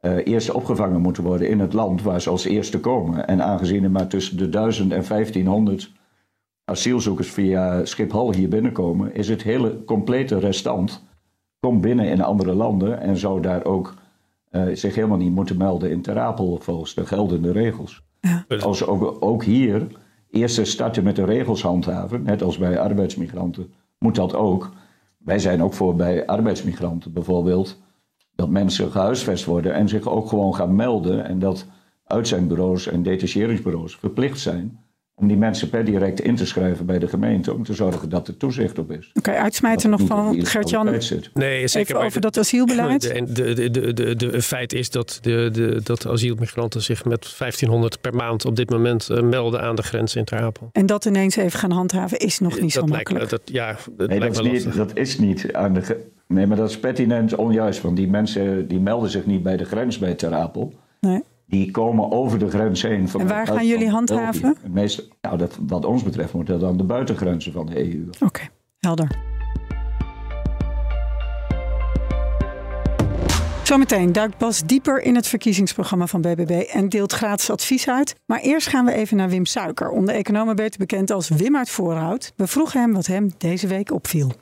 [0.00, 3.26] uh, eerst opgevangen moeten worden in het land waar ze als eerste komen.
[3.26, 5.92] En aangezien er maar tussen de 1000 en 1500
[6.64, 11.04] asielzoekers via Schiphol hier binnenkomen, is het hele complete restant
[11.60, 13.94] komt binnen in andere landen en zou daar ook
[14.50, 18.02] uh, zich helemaal niet moeten melden in Terapel volgens de geldende regels.
[18.20, 18.44] Ja.
[18.60, 19.86] Als ook, ook hier
[20.34, 24.70] eerst starten met de regels handhaven, net als bij arbeidsmigranten, moet dat ook.
[25.18, 27.82] Wij zijn ook voor bij arbeidsmigranten bijvoorbeeld
[28.34, 31.66] dat mensen gehuisvest worden en zich ook gewoon gaan melden en dat
[32.04, 34.83] uitzendbureaus en detacheringsbureaus verplicht zijn
[35.16, 38.28] om die mensen per direct in te schrijven bij de gemeente om te zorgen dat
[38.28, 39.08] er toezicht op is.
[39.08, 41.00] Oké, okay, uitsmijten nog van Gert-Jan.
[41.34, 43.02] Nee, zeker Even over dat asielbeleid.
[43.34, 47.34] De, de, de, de, de, feit is dat de, de, dat de asielmigranten zich met
[47.38, 50.68] 1500 per maand op dit moment uh, melden aan de grens in Ter Apel.
[50.72, 53.30] En dat ineens even gaan handhaven is nog niet dat zo lijkt, makkelijk.
[53.30, 56.06] Dat, ja, dat, nee, dat, is niet, dat is niet aan de.
[56.26, 59.64] Nee, maar dat is pertinent onjuist, want die mensen die melden zich niet bij de
[59.64, 60.74] grens bij Ter Apel.
[61.00, 61.22] Nee
[61.54, 63.08] die komen over de grens heen.
[63.08, 64.56] Van en waar gaan jullie handhaven?
[64.70, 68.06] Meest, nou, dat, wat ons betreft moet dat aan de buitengrenzen van de EU.
[68.10, 69.08] Oké, okay, helder.
[73.62, 78.20] Zometeen duikt Bas dieper in het verkiezingsprogramma van BBB en deelt gratis advies uit.
[78.26, 81.70] Maar eerst gaan we even naar Wim Suiker, onder economen beter bekend als Wim uit
[81.70, 82.32] Voorhout.
[82.36, 84.32] We vroegen hem wat hem deze week opviel.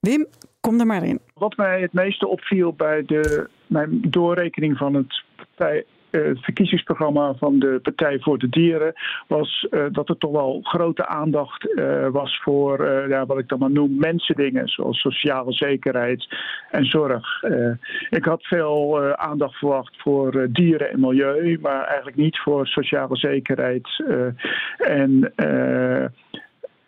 [0.00, 0.26] Wim,
[0.60, 1.20] kom er maar in.
[1.34, 7.58] Wat mij het meeste opviel bij de, mijn doorrekening van het partij het verkiezingsprogramma van
[7.58, 8.92] de Partij voor de Dieren
[9.26, 13.58] was uh, dat er toch wel grote aandacht uh, was voor ja, wat ik dan
[13.58, 16.36] maar noem mensendingen, zoals sociale zekerheid
[16.70, 17.42] en zorg.
[18.10, 24.04] ik had veel aandacht verwacht voor dieren en milieu, maar eigenlijk niet voor sociale zekerheid
[24.78, 25.32] en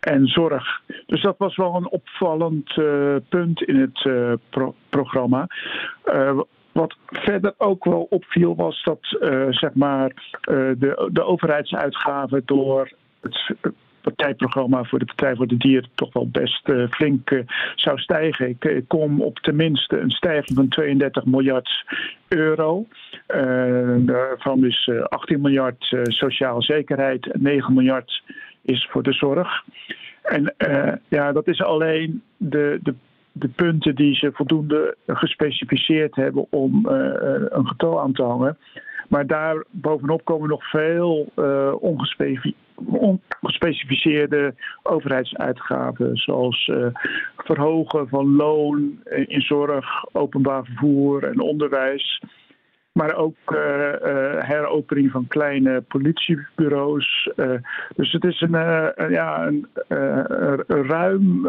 [0.01, 0.81] en zorg.
[1.07, 2.75] Dus dat was wel een opvallend
[3.29, 4.09] punt in het
[4.51, 5.47] pro programma.
[6.73, 12.91] Wat verder ook wel opviel was dat uh, zeg maar, uh, de, de overheidsuitgaven door
[13.21, 13.55] het
[14.01, 17.43] partijprogramma voor de Partij voor de Dieren toch wel best flink
[17.75, 18.49] zou stijgen.
[18.49, 21.85] Ik, kom op tenminste een stijging van 32 miljard
[22.29, 22.87] euro.
[23.99, 28.23] daarvan is 18 miljard sociale zekerheid en 9 miljard
[28.63, 29.65] is voor de zorg.
[30.23, 30.55] En
[31.09, 32.95] ja, dat is alleen de, de
[33.33, 36.93] de punten die ze voldoende gespecificeerd hebben om uh,
[37.49, 38.59] een getal aan te hangen.
[39.09, 46.71] Maar daar bovenop komen nog veel uh, ongespecificeerde overheidsuitgaven, zoals
[47.37, 52.23] verhogen van loon in zorg, openbaar vervoer en onderwijs.
[52.93, 53.37] Maar ook
[54.39, 57.31] heropening van kleine politiebureaus.
[57.97, 58.51] dus het is een,
[59.11, 59.67] ja, een
[60.67, 61.49] ruim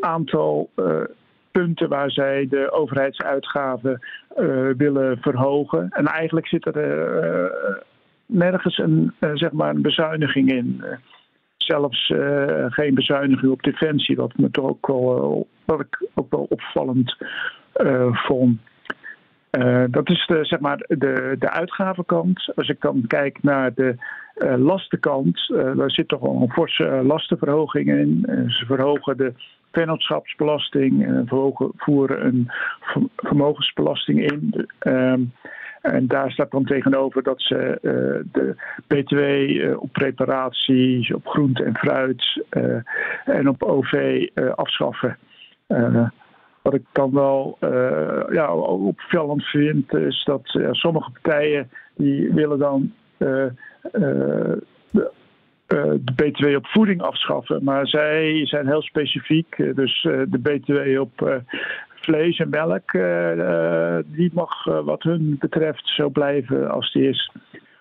[0.00, 1.00] aantal uh,
[1.50, 4.06] punten waar zij de overheidsuitgaven
[4.38, 5.88] uh, willen verhogen.
[5.90, 7.76] En eigenlijk zit er uh,
[8.26, 10.84] nergens een, zeg maar een bezuiniging in.
[11.56, 12.12] zelfs
[12.68, 17.16] geen bezuiniging op defensie, wat, me toch ook wel, wat ik ook wel opvallend
[18.12, 18.60] vond.
[19.90, 22.52] Dat is de, zeg maar de, de uitgavenkant.
[22.54, 23.96] Als ik dan kijk naar de
[24.36, 28.22] uh, lastenkant, daar zit toch wel een forse lastenverhoging in.
[28.48, 29.32] ze verhogen de
[29.72, 32.50] vennootschapsbelasting, verhogen, voeren een
[33.16, 34.68] vermogensbelasting in.
[34.78, 35.22] Ehm,
[35.80, 37.78] en daar staat dan tegenover dat ze
[38.32, 38.54] de
[38.86, 42.44] BTW op preparaties, op groente en fruit
[43.24, 45.18] en op OV afschaffen.
[46.62, 52.58] Wat ik dan wel uh, ja, opvallend vind, is dat uh, sommige partijen die willen
[52.58, 53.46] dan uh,
[53.90, 55.10] de,
[55.70, 57.64] de, BTW op voeding afschaffen.
[57.64, 59.56] Maar zij zijn heel specifiek.
[59.74, 61.42] dus de BTW op
[61.94, 62.92] vlees en melk,
[64.06, 67.32] die mag wat hun betreft zo blijven als die is.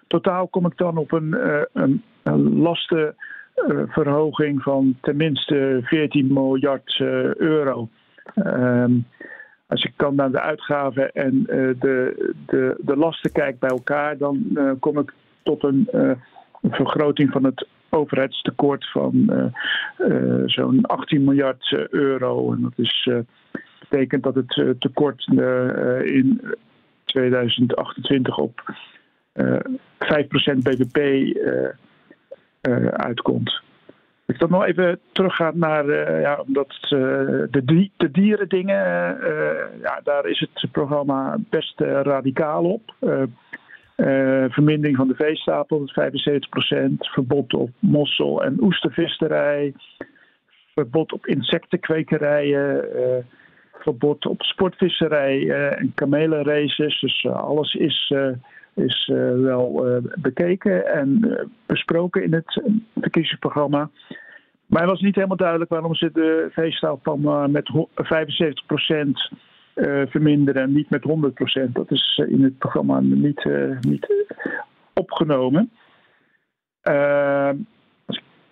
[0.07, 1.35] Totaal kom ik dan op een,
[1.73, 6.99] een, een lastenverhoging van tenminste 14 miljard
[7.37, 7.89] euro.
[8.35, 9.07] Um,
[9.67, 11.43] als ik dan naar de uitgaven en
[11.79, 15.13] de, de, de lasten kijk bij elkaar, dan kom ik
[15.43, 15.89] tot een,
[16.61, 19.29] vergroting van het overheidstekort van
[20.45, 22.53] zo'n 18 miljard euro.
[22.53, 23.09] En dat is,
[23.79, 25.27] betekent dat het tekort
[26.03, 26.41] in
[27.05, 28.73] 2028 op
[29.39, 29.41] 5%
[30.57, 30.97] BBP
[32.91, 33.61] uitkomt.
[34.25, 38.77] Ik dan nog even teruggaan naar, ja, omdat de, de dieren dingen,
[39.81, 42.93] ja, daar is het programma best radicaal op.
[44.49, 49.73] vermindering van de veestapel tot 75%, verbod op mossel- en oestervisserij,
[50.73, 52.85] verbod op insectenkwekerijen,
[53.73, 56.99] verbod op sportvisserij en kamelenraces.
[56.99, 58.13] Dus alles is
[58.73, 59.85] is wel
[60.21, 62.61] bekeken en besproken in het
[62.95, 63.89] verkiezingsprogramma.
[64.65, 69.31] Maar het was niet helemaal duidelijk waarom ze de veestaalpan met 75%
[70.07, 71.03] verminderen en niet met
[71.67, 71.71] 100%.
[71.71, 73.45] Dat is in het programma niet,
[73.81, 74.07] niet
[74.93, 75.71] opgenomen.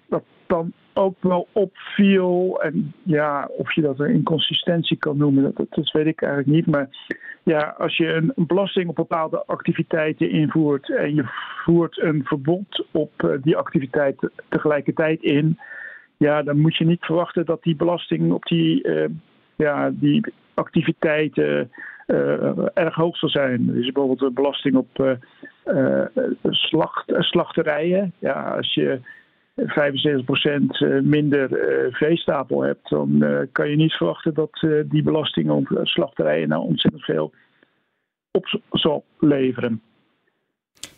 [0.07, 2.61] dat dan ook wel opviel.
[2.61, 6.65] En ja, of je dat een inconsistentie kan noemen, dat, dat weet ik eigenlijk niet.
[6.65, 6.89] Maar
[7.43, 11.23] ja, als je een, belasting op bepaalde activiteiten invoert en je
[11.63, 15.59] voert een verbod op die activiteit tegelijkertijd in,
[16.17, 18.89] ja, dan moet je niet verwachten dat die belasting op die,
[19.55, 21.71] ja, die activiteiten
[22.07, 23.75] uh, erg hoog zal zijn.
[23.75, 25.17] Is bijvoorbeeld een belasting op
[26.43, 28.13] slacht, slachterijen.
[28.19, 28.99] Ja, als je
[29.57, 35.49] 75% eh, minder eh, veestapel hebt, dan eh, kan je niet verwachten dat die belasting
[35.49, 37.33] op slachterijen nou ontzettend veel
[38.31, 39.81] op zal leveren.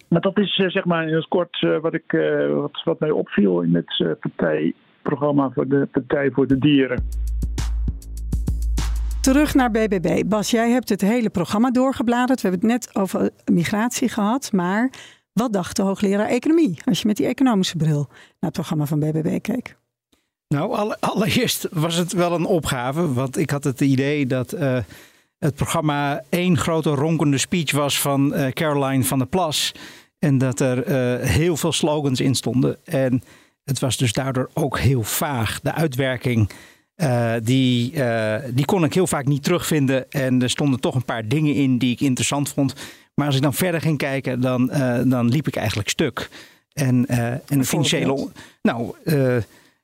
[0.07, 2.11] Maar dat is zeg maar in het kort wat, ik,
[2.49, 7.03] wat, wat mij opviel in het partijprogramma voor de Partij voor de Dieren.
[9.29, 10.23] Terug naar BBB.
[10.25, 12.41] Bas, jij hebt het hele programma doorgebladerd.
[12.41, 14.89] We hebben het net over migratie gehad, maar
[15.33, 18.99] wat dacht de hoogleraar economie als je met die economische bril naar het programma van
[18.99, 19.77] BBB keek?
[20.47, 24.77] Nou, allereerst was het wel een opgave, want ik had het idee dat uh,
[25.39, 29.71] het programma één grote ronkende speech was van uh, Caroline van der Plas.
[30.19, 32.77] En dat er uh, heel veel slogans in stonden.
[32.83, 33.23] En
[33.63, 35.59] het was dus daardoor ook heel vaag.
[35.59, 36.49] De uitwerking,
[37.43, 37.93] die,
[38.53, 40.11] die kon ik heel vaak niet terugvinden.
[40.11, 42.73] En er stonden toch een paar dingen in die ik interessant vond.
[43.13, 46.29] Maar als ik dan verder ging kijken, dan, uh, dan liep ik eigenlijk stuk.
[46.73, 48.27] En, en de financiële.
[48.61, 48.93] Nou,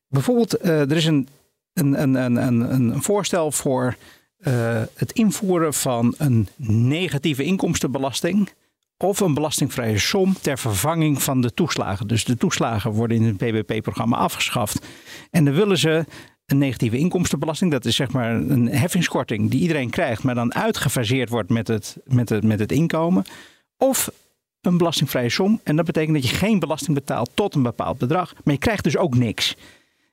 [0.07, 1.27] bijvoorbeeld, er is een,
[1.73, 3.95] een, een, een, een voorstel voor
[4.93, 8.49] het invoeren van een negatieve inkomstenbelasting
[8.97, 12.07] of een belastingvrije som ter vervanging van de toeslagen.
[12.07, 14.85] Dus de toeslagen worden in het BBP-programma afgeschaft.
[15.31, 16.05] En dan willen ze
[16.45, 17.71] een negatieve inkomstenbelasting.
[17.71, 21.97] Dat is zeg maar een heffingskorting die iedereen krijgt, maar dan uitgefaseerd wordt met het,
[22.05, 23.23] met het, met het inkomen.
[23.77, 24.09] Of
[24.61, 25.59] een belastingvrije som.
[25.63, 28.33] En dat betekent dat je geen belasting betaalt tot een bepaald bedrag.
[28.43, 29.55] Maar je krijgt dus ook niks.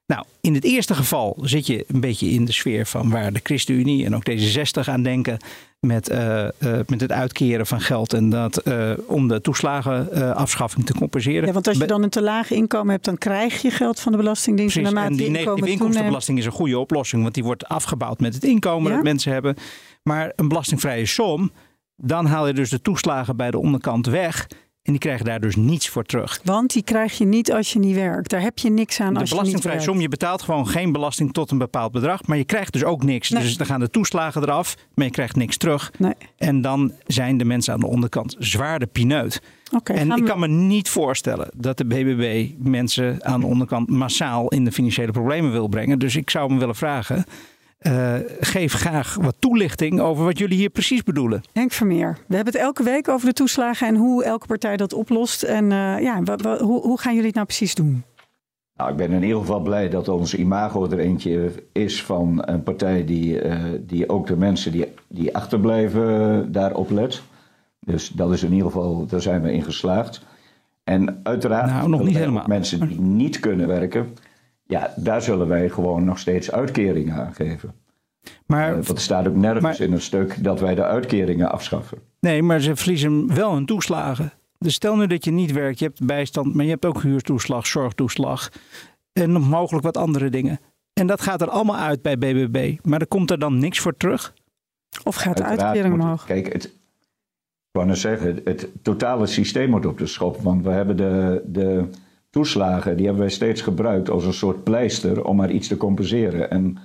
[0.06, 3.40] Nou, in het eerste geval zit je een beetje in de sfeer van waar de
[3.42, 5.38] ChristenUnie en ook deze 60 aan denken
[5.86, 10.94] met, uh, uh, met het uitkeren van geld en dat uh, om de toeslagenafschaffing te
[10.94, 11.46] compenseren.
[11.46, 14.12] Ja, want als je dan een te laag inkomen hebt, dan krijg je geld van
[14.12, 14.76] de Belastingdienst.
[14.76, 18.44] Precies, en, die negatieve inkomstenbelasting is een goede oplossing, want die wordt afgebouwd met het
[18.44, 18.94] inkomen ja?
[18.94, 19.56] dat mensen hebben.
[20.02, 21.50] Maar een belastingvrije som,
[21.96, 24.48] dan haal je dus de toeslagen bij de onderkant weg.
[24.82, 26.40] En die krijgen daar dus niets voor terug.
[26.44, 28.30] Want die krijg je niet als je niet werkt.
[28.30, 29.62] Daar heb je niks aan de als je niet werkt.
[29.62, 32.26] De belastingvrije som, je betaalt gewoon geen belasting tot een bepaald bedrag.
[32.26, 33.30] Maar je krijgt dus ook niks.
[33.30, 33.42] Nee.
[33.42, 35.92] Dus dan gaan de toeslagen eraf, maar je krijgt niks terug.
[35.98, 36.14] Nee.
[36.36, 39.42] En dan zijn de mensen aan de onderkant zwaar de pineut.
[39.72, 44.48] Okay, en ik kan me niet voorstellen dat de BBB mensen aan de onderkant massaal
[44.48, 45.98] in de financiële problemen wil brengen.
[45.98, 47.24] Dus ik zou hem willen vragen.
[47.86, 51.42] Uh, geef graag wat toelichting over wat jullie hier precies bedoelen.
[51.52, 54.92] Henk Vermeer, we hebben het elke week over de toeslagen en hoe elke partij dat
[54.92, 55.42] oplost.
[55.42, 58.04] En uh, ja, hoe, hoe gaan jullie het nou precies doen?
[58.76, 62.62] Nou, ik ben in ieder geval blij dat ons imago er eentje is van een
[62.62, 67.22] partij die, uh, die ook de mensen die, die achterblijven daarop let.
[67.80, 70.22] Dus dat is in ieder geval, daar zijn we in geslaagd.
[70.84, 72.44] En uiteraard nou, nog niet helemaal.
[72.46, 74.14] mensen die niet kunnen werken,
[74.72, 77.74] ja, daar zullen wij gewoon nog steeds uitkeringen aan geven.
[78.46, 81.50] Maar, uh, want er staat ook nergens maar, in een stuk dat wij de uitkeringen
[81.50, 81.98] afschaffen.
[82.20, 84.32] Nee, maar ze verliezen wel hun toeslagen.
[84.58, 87.66] Dus stel nu dat je niet werkt, je hebt bijstand, maar je hebt ook huurtoeslag,
[87.66, 88.50] zorgtoeslag
[89.12, 90.60] en nog mogelijk wat andere dingen.
[90.92, 92.76] En dat gaat er allemaal uit bij BBB.
[92.82, 94.34] Maar er komt er dan niks voor terug?
[95.04, 96.24] Of gaat de uitkering omhoog?
[96.24, 96.70] Kijk, het, ik
[97.72, 100.36] wou net zeggen, het, het, totale systeem moet op de schop.
[100.42, 101.88] Want we hebben de, de
[102.32, 106.50] toeslagen, die hebben wij steeds gebruikt als een soort pleister om maar iets te compenseren.
[106.50, 106.78] En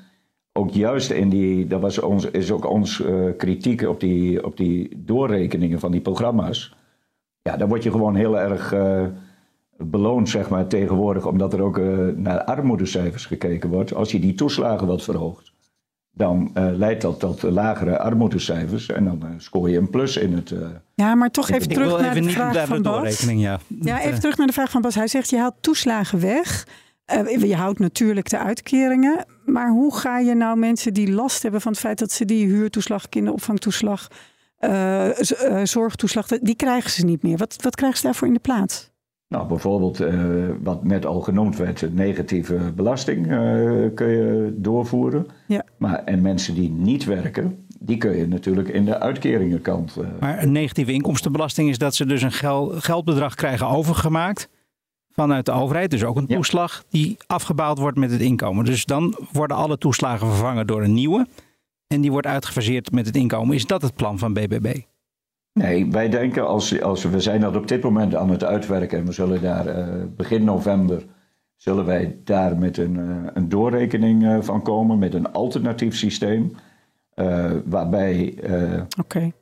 [0.54, 4.58] ook juist in die, dat was ons, is ook ons uh, kritiek op die, op
[4.58, 6.76] die doorrekeningen van die programma's.
[7.42, 9.06] Ja, daar word je gewoon heel erg uh,
[9.78, 13.94] beloond, zeg maar, tegenwoordig, omdat er ook uh, naar armoedecijfers gekeken wordt.
[13.94, 15.47] Als je die toeslagen wat verhoogt,
[16.18, 20.54] dan leidt dat tot lagere armoedecijfers en dan scoor je een plus in het.
[20.96, 23.20] Ja, maar toch even terug naar even de niet vraag van Bas.
[23.20, 23.60] ja.
[23.82, 24.96] Ja, even terug naar de vraag van Bas.
[24.96, 26.68] Hij zegt, je haalt toeslagen weg.
[27.14, 29.26] Uh, je houdt natuurlijk de uitkeringen.
[29.46, 32.46] Maar hoe ga je nou mensen die last hebben van het feit dat ze die
[32.46, 34.08] huurtoeslag, kinderopvangtoeslag,
[34.60, 37.38] uh, uh, zorgtoeslag, die krijgen ze niet meer.
[37.38, 38.92] Wat, wat krijgen ze daarvoor in de plaats?
[39.30, 40.04] Nou, bijvoorbeeld
[40.64, 43.28] wat net al genoemd werd, negatieve belasting
[43.96, 45.26] kun je doorvoeren.
[45.48, 45.64] Ja.
[45.78, 49.98] Maar, en mensen die niet werken, die kun je natuurlijk in de uitkeringenkant.
[50.00, 50.08] Uh...
[50.20, 54.50] Maar een negatieve inkomstenbelasting is dat ze dus een gel geldbedrag krijgen overgemaakt
[55.12, 55.92] vanuit de overheid.
[55.92, 56.84] Dus ook een toeslag ja.
[56.90, 58.66] die afgebouwd wordt met het inkomen.
[58.66, 61.28] Dus dan worden alle toeslagen vervangen door een nieuwe.
[61.88, 63.56] En die wordt uitgefaseerd met het inkomen.
[63.56, 64.82] Is dat het plan van BBB?
[65.58, 69.06] Nee, wij denken als, als we zijn dat op dit moment aan het uitwerken en
[69.06, 69.86] we zullen daar uh,
[70.16, 71.06] begin november
[71.56, 76.52] zullen wij daar met een, uh, een doorrekening uh, van komen met een alternatief systeem.
[77.66, 78.38] Waarbij
[79.00, 79.34] okay.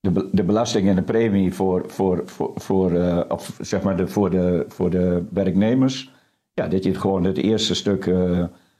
[0.00, 2.92] de, de belasting en de premie voor, voor, voor, voor,
[3.28, 6.12] of zeg maar de, voor, de, voor de werknemers,
[6.54, 8.10] ja, dat je het gewoon het eerste stuk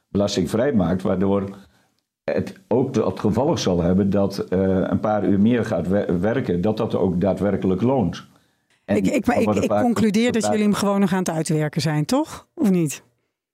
[0.08, 1.56] belastingvrij maakt, waardoor
[2.24, 5.88] het ook het gevolg zal hebben dat een paar uur meer gaat
[6.20, 8.26] werken, dat dat ook daadwerkelijk loont.
[8.84, 11.80] En ik, ik, maar ik, ik concludeer dat jullie hem gewoon nog aan het uitwerken
[11.80, 12.46] zijn, toch?
[12.54, 13.02] Of niet?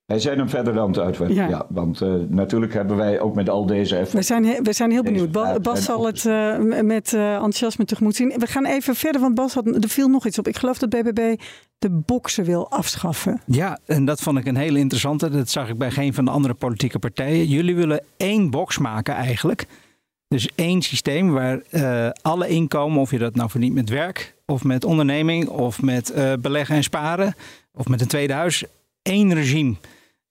[0.09, 1.47] Wij zijn hem verder aan het uitwerken, ja.
[1.47, 4.17] ja want uh, natuurlijk hebben wij ook met al deze effecten...
[4.17, 5.31] We zijn, we zijn heel benieuwd.
[5.31, 8.33] Bas, Bas zal het uh, met uh, enthousiasme tegemoet zien.
[8.37, 10.47] We gaan even verder, want Bas had, er viel nog iets op.
[10.47, 11.35] Ik geloof dat BBB
[11.77, 13.41] de boksen wil afschaffen.
[13.45, 15.29] Ja, en dat vond ik een hele interessante.
[15.29, 17.47] Dat zag ik bij geen van de andere politieke partijen.
[17.47, 19.67] Jullie willen één box maken eigenlijk.
[20.27, 21.61] Dus één systeem waar
[22.21, 24.35] alle inkomen, of je dat nou verdient met werk...
[24.45, 27.35] of met onderneming, of met beleggen en sparen...
[27.73, 28.63] of met een tweede huis,
[29.01, 29.75] één regime...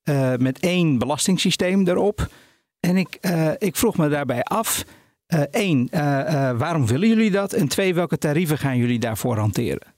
[0.09, 2.29] Uh, met één belastingssysteem erop.
[2.81, 4.85] En ik, uh, ik vroeg me daarbij af:
[5.35, 5.89] uh, één,
[6.59, 7.53] waarom willen jullie dat?
[7.53, 9.95] En twee, welke tarieven gaan jullie daarvoor hanteren?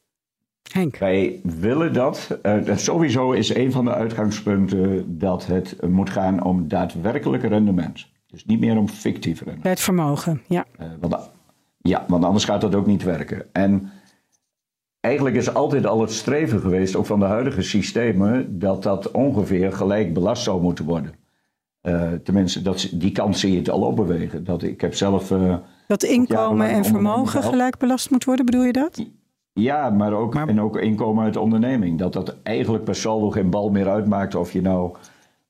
[0.72, 0.96] Henk.
[0.96, 2.38] Wij willen dat.
[2.74, 8.06] sowieso is een van de uitgangspunten dat het moet gaan om daadwerkelijk rendement.
[8.26, 9.62] Dus niet meer om fictief rendement.
[9.62, 10.66] Bij het vermogen, ja.
[11.00, 11.30] want,
[11.78, 13.46] ja, want anders gaat dat ook niet werken.
[13.52, 13.90] En
[15.00, 19.72] Eigenlijk is altijd al het streven geweest, ook van de huidige systemen, dat dat ongeveer
[19.72, 21.14] gelijk belast zou moeten worden.
[22.24, 24.44] tenminste, dat, die kant zie je het al opbewegen.
[24.44, 25.32] Dat, ik heb zelf...
[25.86, 29.04] dat inkomen en vermogen gelijk belast moet worden, bedoel je dat?
[29.52, 31.98] Ja, maar ook, en ook inkomen uit onderneming.
[31.98, 34.96] Dat dat eigenlijk per saldo geen bal meer uitmaakt of je nou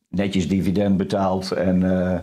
[0.08, 2.18] netjes dividend betaalt en uh,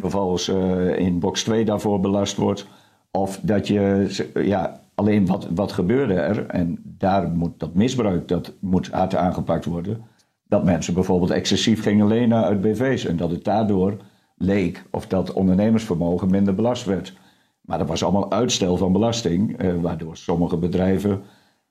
[0.00, 2.66] vervolgens uh, in box 2 daarvoor belast wordt.
[3.10, 8.52] Of dat je, ja, alleen wat, wat gebeurde er, en daar moet dat misbruik, dat
[8.60, 10.04] moet hard aangepakt worden.
[10.48, 13.96] Dat mensen bijvoorbeeld excessief gingen lenen uit BV's en dat het daardoor
[14.36, 17.12] leek of dat ondernemersvermogen minder belast werd.
[17.60, 21.22] Maar dat was allemaal uitstel van belasting, uh, waardoor sommige bedrijven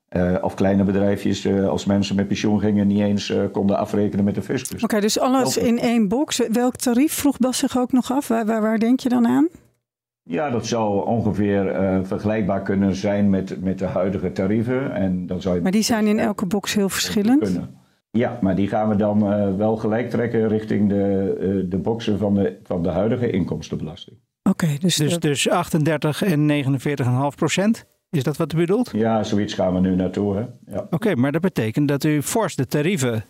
[0.10, 4.36] uh, of kleine bedrijfjes, uh, als mensen met pensioen gingen, niet eens konden afrekenen met
[4.36, 4.84] de fiscus.
[4.84, 6.42] Oké, dus alles in één box.
[6.52, 8.28] Welk tarief vroeg Bas zich ook nog af?
[8.28, 9.48] Waar, waar, waar denk je dan aan?
[10.24, 14.94] Ja, dat zou ongeveer vergelijkbaar kunnen zijn met, met de huidige tarieven.
[14.94, 17.44] En dan zou je maar die zijn in elke box heel verschillend?
[17.44, 17.76] Kunnen.
[18.12, 22.58] Ja, maar die gaan we dan wel gelijk trekken richting de, de boxen van de,
[22.64, 24.18] van de huidige inkomstenbelasting.
[24.50, 26.66] Oké, dus, dus, dus 38 en
[27.32, 27.86] 49,5 procent?
[28.10, 28.92] Is dat wat u bedoelt?
[28.94, 30.50] Ja, zoiets gaan we nu naartoe.
[30.66, 30.88] Ja.
[30.90, 33.24] Oké, maar dat betekent dat u fors de tarieven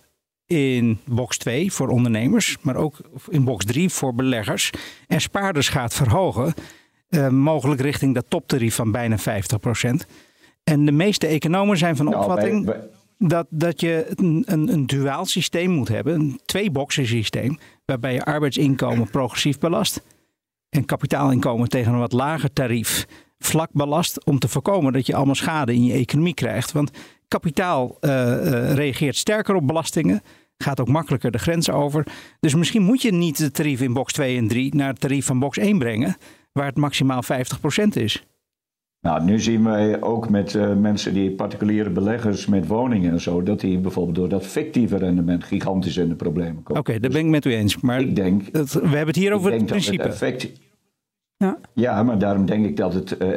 [0.46, 2.98] in box 2 voor ondernemers, maar ook
[3.30, 4.72] in box 3 voor beleggers
[5.08, 6.54] en spaarders gaat verhogen.
[7.12, 10.06] Uh, mogelijk richting dat toptarief van bijna 50 procent.
[10.64, 12.74] En de meeste economen zijn van nou, opvatting
[13.18, 18.24] Dat, dat je een, een, een duaal systeem moet hebben, een twee-boxen systeem, waarbij je
[18.24, 20.02] arbeidsinkomen progressief belast
[20.70, 23.08] en kapitaalinkomen tegen een wat lager tarief
[23.40, 26.72] vlak belast om te voorkomen dat je allemaal schade in je economie krijgt.
[26.72, 26.92] Want
[27.28, 30.22] kapitaal uh, uh, reageert sterker op belastingen,
[30.58, 32.08] gaat ook makkelijker de grens over.
[32.40, 35.26] Dus misschien moet je niet de tarief in box 2 en 3 naar het tarief
[35.26, 36.18] van box 1 brengen,
[36.52, 37.28] waar het maximaal 50%
[37.94, 38.26] is.
[39.02, 43.44] Nou, nu zien wij ook met uh, mensen die particuliere beleggers met woningen en zo,
[43.44, 46.70] dat die bijvoorbeeld door dat fictieve rendement gigantisch in de problemen komen.
[46.70, 47.80] Oké, okay, dat ben ik met u eens.
[47.80, 50.02] Maar ik denk, dat, we hebben het hier over het principe.
[50.02, 50.52] Het effect,
[51.38, 51.58] ja.
[51.74, 53.28] ja, maar daarom denk ik dat het, uh,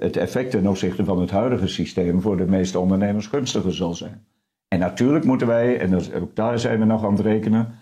[0.00, 4.24] het effect ten opzichte van het huidige systeem voor de meeste ondernemers gunstiger zal zijn.
[4.68, 7.74] En natuurlijk moeten wij, en dat, ook daar zijn we nog aan het rekenen,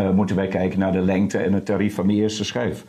[0.00, 2.84] uh, moeten wij kijken naar de lengte en het tarief van de eerste schijf.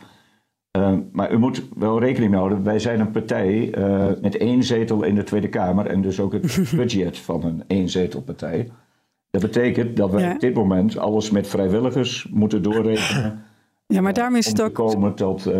[0.78, 3.74] Uh, maar u moet wel rekening houden, wij zijn een partij
[4.20, 6.42] met één zetel in de Tweede Kamer en dus ook het
[6.76, 8.70] budget van een éénzetelpartij.
[9.30, 13.42] Dat betekent dat we op dit moment alles met vrijwilligers moeten doorrekenen.
[13.86, 14.74] Ja, maar daarom is het ook.
[14.74, 15.50] komen tot.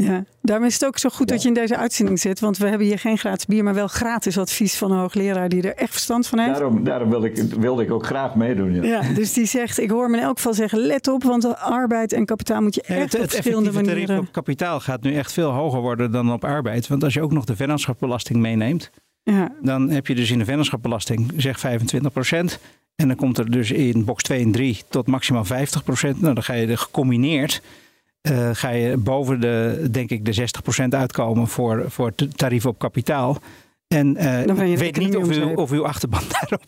[0.00, 2.40] Ja, daarom is het ook zo goed dat je in deze uitzending zit.
[2.40, 5.62] Want we hebben hier geen gratis bier, maar wel gratis advies van een hoogleraar die
[5.62, 6.52] er echt verstand van heeft.
[6.52, 8.74] Daarom, daarom wilde, ik, wilde ik ook graag meedoen.
[8.74, 8.82] Ja.
[8.82, 9.12] ja.
[9.14, 12.24] dus die zegt, ik hoor me in elk geval zeggen, let op, want arbeid en
[12.24, 13.98] kapitaal moet je echt ja, het, op verschillende manieren...
[13.98, 16.86] Het tarief op kapitaal gaat nu echt veel hoger worden dan op arbeid.
[16.88, 18.90] Want als je ook nog de vennootschapsbelasting meeneemt,
[19.22, 19.52] ja.
[19.62, 22.58] dan heb je dus in de vennootschapsbelasting zeg 25 procent.
[22.94, 26.20] En dan komt er dus in box 2 en 3 tot maximaal 50 procent.
[26.20, 27.62] Nou, dan ga je er gecombineerd
[28.30, 30.48] uh, ga je boven de, denk ik, de
[30.82, 33.38] 60% uitkomen voor, voor tarief op kapitaal.
[33.88, 36.62] En uh, ik weet niet of, u, of uw achterban daarop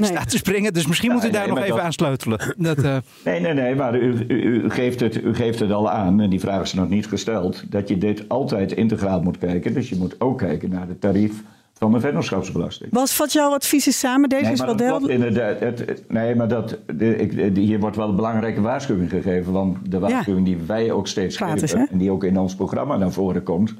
[0.00, 0.72] staat te springen.
[0.72, 2.54] Dus misschien moet u daar nog even aan sleutelen.
[2.56, 2.96] Dat, uh...
[3.24, 3.74] Nee, nee, nee.
[3.74, 6.20] Maar u, u, u, geeft het, u geeft het al aan.
[6.20, 7.64] En die vraag is nog niet gesteld.
[7.70, 9.74] Dat je dit altijd integraal moet kijken.
[9.74, 11.42] Dus je moet ook kijken naar de tarief
[11.78, 12.92] van de vennootschapsbelasting.
[12.92, 14.28] Was vat jouw advies is samen?
[14.28, 16.08] Deze nee, is wel duidelijk.
[16.08, 19.52] Nee, maar dat, de, ik, hier wordt wel een belangrijke waarschuwing gegeven.
[19.52, 21.88] Want de waarschuwing die wij ook steeds Gratis, geven...
[21.88, 23.74] en die ook in ons programma naar voren komt...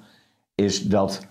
[0.55, 1.27] is dat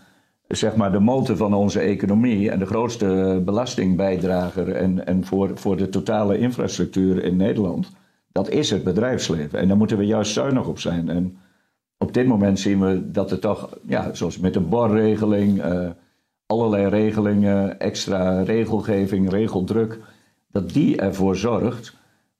[0.48, 2.52] zeg maar, de motor van onze economie...
[2.52, 4.72] en de grootste belastingbijdrager...
[4.72, 7.92] en, en voor, voor de totale infrastructuur in Nederland...
[8.32, 9.60] dat is het bedrijfsleven.
[9.60, 11.10] En daar moeten we juist zuinig op zijn.
[11.10, 11.38] En
[11.98, 13.78] op dit moment zien we dat er toch...
[13.88, 15.66] ja, zoals met de borregeling...
[15.66, 15.90] Uh,
[16.46, 20.00] allerlei regelingen, extra regelgeving, regeldruk,
[20.52, 21.96] dat die ervoor zorgt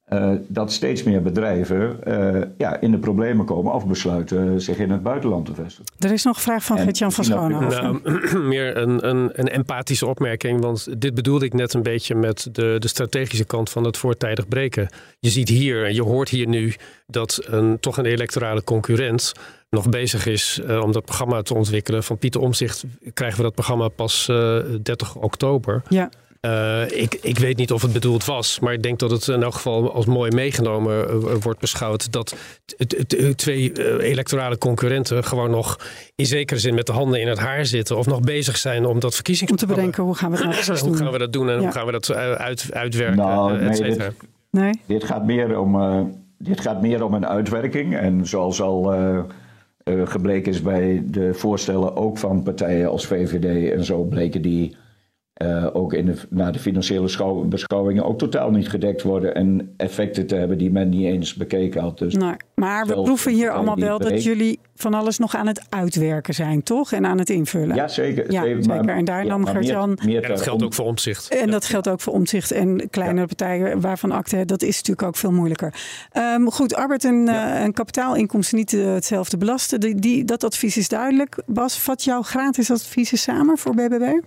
[0.08, 4.90] uh, dat steeds meer bedrijven uh, ja, in de problemen komen of besluiten zich in
[4.90, 5.84] het buitenland te vestigen.
[5.98, 8.00] Er is nog een vraag van Gert-Jan van Schoonhoven.
[8.02, 12.48] Nou, meer een, een, een, empathische opmerking, want dit bedoelde ik net een beetje met
[12.52, 14.88] de, de strategische kant van het voortijdig breken.
[15.18, 16.74] Je ziet hier, je hoort hier nu
[17.06, 19.32] dat een, toch een electorale concurrent
[19.70, 22.02] nog bezig is uh, om dat programma te ontwikkelen.
[22.02, 25.82] Van Pieter Omzicht krijgen we dat programma pas uh, 30 oktober.
[25.88, 26.10] Ja.
[26.40, 29.42] Uh, ik, ik weet niet of het bedoeld was, maar ik denk dat het in
[29.42, 32.12] elk geval als mooi meegenomen uh, wordt beschouwd.
[32.12, 32.36] Dat
[33.36, 35.78] twee uh, electorale concurrenten gewoon nog
[36.14, 37.96] in zekere zin met de handen in het haar zitten.
[37.96, 39.52] Of nog bezig zijn om dat verkiezings.
[39.52, 40.88] Om te bedenken hoe gaan we dat nou doen.
[40.88, 41.60] Hoe gaan we dat doen en ja.
[41.60, 44.12] hoe gaan we dat uit, uitwerken, nou, nee, dit,
[44.50, 47.96] nee, dit, gaat meer om, dit gaat meer om een uitwerking.
[47.96, 48.94] En zoals al
[50.04, 54.76] gebleken is bij de voorstellen ook van partijen als VVD en zo bleken die
[55.42, 59.34] uh, ook in de, naar de financiële beschouwingen ook totaal niet gedekt worden.
[59.34, 61.98] En effecten te hebben die men niet eens bekeken had.
[61.98, 65.66] Dus nou, maar we proeven hier allemaal wel dat jullie van alles nog aan het
[65.68, 66.92] uitwerken zijn, toch?
[66.92, 67.76] En aan het invullen.
[67.76, 68.32] Ja, zeker.
[68.32, 68.88] Ja, zeker.
[68.88, 69.96] En daar nam Gert-Jan...
[69.96, 71.28] En dat geldt ook voor omzicht.
[71.28, 75.16] En dat geldt ook voor omzicht en kleinere partijen waarvan acte, dat is natuurlijk ook
[75.16, 75.74] veel moeilijker.
[76.12, 77.56] Um, goed, arbeid en, ja.
[77.56, 79.80] uh, en kapitaalinkomsten niet uh, hetzelfde belasten.
[79.80, 81.42] Die, die, dat advies is duidelijk.
[81.46, 84.20] Bas, vat jouw gratis adviezen samen voor BBB?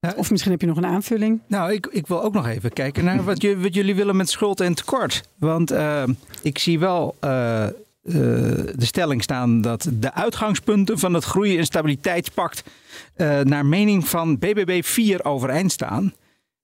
[0.00, 1.40] Nou, of misschien heb je nog een aanvulling.
[1.46, 4.30] Nou, ik, ik wil ook nog even kijken naar wat, je, wat jullie willen met
[4.30, 5.22] schuld en tekort.
[5.38, 6.02] Want uh,
[6.42, 8.14] ik zie wel uh, uh,
[8.74, 12.62] de stelling staan dat de uitgangspunten van het Groei- en Stabiliteitspact
[13.42, 16.14] naar mening van BBB 4 overeind staan.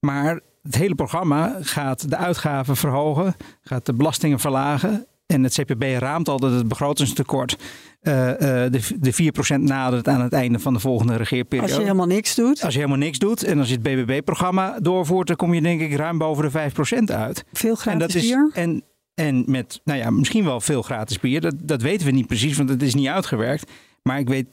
[0.01, 5.07] Maar het hele programma gaat de uitgaven verhogen, gaat de belastingen verlagen.
[5.27, 7.57] En het CPB raamt al dat het begrotingstekort
[8.03, 11.68] uh, uh, de, de 4% nadert aan het einde van de volgende regeerperiode.
[11.68, 12.62] Als je helemaal niks doet.
[12.62, 15.81] Als je helemaal niks doet en als je het BBB-programma doorvoert, dan kom je denk
[15.81, 17.45] ik ruim boven de 5% uit.
[17.53, 18.51] Veel gratis en dat is, bier?
[18.55, 18.83] En,
[19.14, 21.41] en met, nou ja, misschien wel veel gratis bier.
[21.41, 23.70] Dat, dat weten we niet precies, want het is niet uitgewerkt.
[24.03, 24.47] Maar ik weet,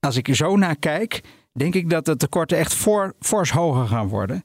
[0.00, 1.20] als ik er zo naar kijk,
[1.52, 4.44] denk ik dat de tekorten echt voor, fors hoger gaan worden.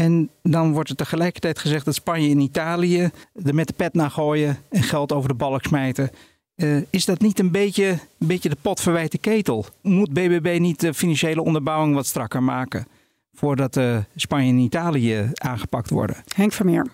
[0.00, 3.10] En dan wordt er tegelijkertijd gezegd dat Spanje en Italië
[3.44, 6.10] er met de pet naar gooien en geld over de balk smijten.
[6.56, 7.88] Uh, is dat niet een beetje,
[8.18, 9.64] een beetje de pot verwijte ketel?
[9.82, 12.86] Moet BBB niet de financiële onderbouwing wat strakker maken
[13.32, 16.16] voordat uh, Spanje en Italië aangepakt worden?
[16.34, 16.86] Henk Vermeer.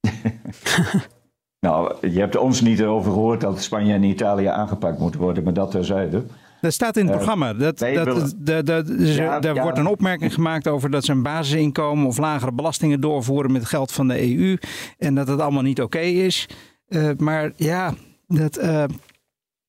[1.66, 5.54] nou, je hebt ons niet over gehoord dat Spanje en Italië aangepakt moeten worden, maar
[5.54, 6.24] dat terzijde.
[6.62, 7.54] Dat staat in het uh, programma.
[7.54, 9.62] Dat, dat, dat, dat ja, daar ja.
[9.62, 13.92] wordt een opmerking gemaakt over dat ze een basisinkomen of lagere belastingen doorvoeren met geld
[13.92, 14.58] van de EU.
[14.98, 16.48] En dat het allemaal niet oké okay is.
[16.88, 17.94] Uh, maar ja,
[18.26, 18.84] dat, uh,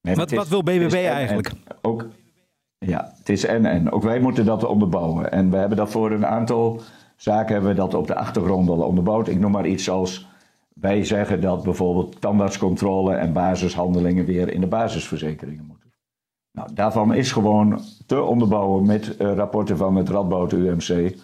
[0.02, 1.48] nee, wat, is, wat, wil BBB eigenlijk?
[1.48, 2.08] En, ook,
[2.78, 3.92] ja, het is en en.
[3.92, 5.32] Ook wij moeten dat onderbouwen.
[5.32, 6.82] En we hebben dat voor een aantal
[7.16, 9.28] zaken hebben we dat op de achtergrond al onderbouwd.
[9.28, 10.28] Ik noem maar iets als
[10.74, 15.83] wij zeggen dat bijvoorbeeld tandartscontrole en basishandelingen weer in de basisverzekeringen moeten.
[16.54, 21.16] Nou, daarvan is gewoon te onderbouwen met uh, rapporten van het Radboud UMC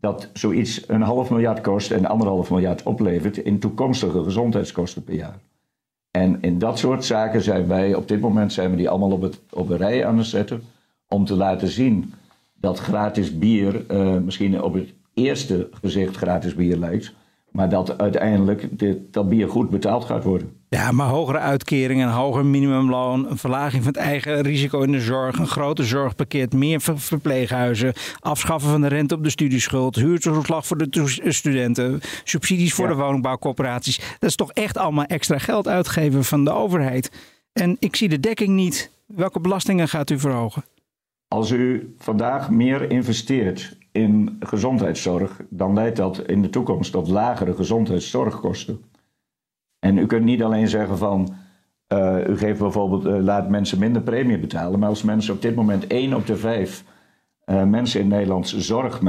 [0.00, 5.38] dat zoiets een half miljard kost en anderhalf miljard oplevert in toekomstige gezondheidskosten per jaar.
[6.10, 9.22] En in dat soort zaken zijn wij, op dit moment zijn we die allemaal op,
[9.22, 10.62] het, op een rij aan het zetten.
[11.08, 12.12] Om te laten zien
[12.54, 17.14] dat gratis bier uh, misschien op het eerste gezicht gratis bier lijkt.
[17.56, 20.52] Maar dat uiteindelijk dit, dat bier goed betaald gaat worden.
[20.68, 25.00] Ja, maar hogere uitkeringen, een hoger minimumloon, een verlaging van het eigen risico in de
[25.00, 30.76] zorg, een grote zorgpakket, meer verpleeghuizen, afschaffen van de rente op de studieschuld, huurtoeslag voor
[30.76, 32.94] de studenten, subsidies voor ja.
[32.94, 34.00] de woningbouwcorporaties.
[34.18, 37.10] Dat is toch echt allemaal extra geld uitgeven van de overheid.
[37.52, 38.90] En ik zie de dekking niet.
[39.06, 40.64] Welke belastingen gaat u verhogen?
[41.28, 47.54] Als u vandaag meer investeert in gezondheidszorg, dan leidt dat in de toekomst tot lagere
[47.54, 48.80] gezondheidszorgkosten.
[49.78, 51.34] En u kunt niet alleen zeggen van,
[51.92, 55.54] uh, u geeft bijvoorbeeld, uh, laat mensen minder premie betalen, maar als mensen op dit
[55.54, 56.84] moment 1 op de 5
[57.44, 59.00] uh, mensen in Nederland zorg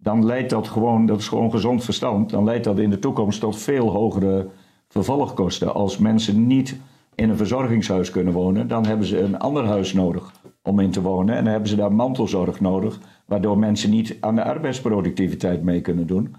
[0.00, 3.40] dan leidt dat gewoon, dat is gewoon gezond verstand, dan leidt dat in de toekomst
[3.40, 4.48] tot veel hogere
[4.88, 5.74] vervolgkosten.
[5.74, 6.76] Als mensen niet
[7.14, 10.32] in een verzorgingshuis kunnen wonen, dan hebben ze een ander huis nodig
[10.68, 11.36] om in te wonen.
[11.36, 16.06] En dan hebben ze daar mantelzorg nodig, waardoor mensen niet aan de arbeidsproductiviteit mee kunnen
[16.06, 16.34] doen.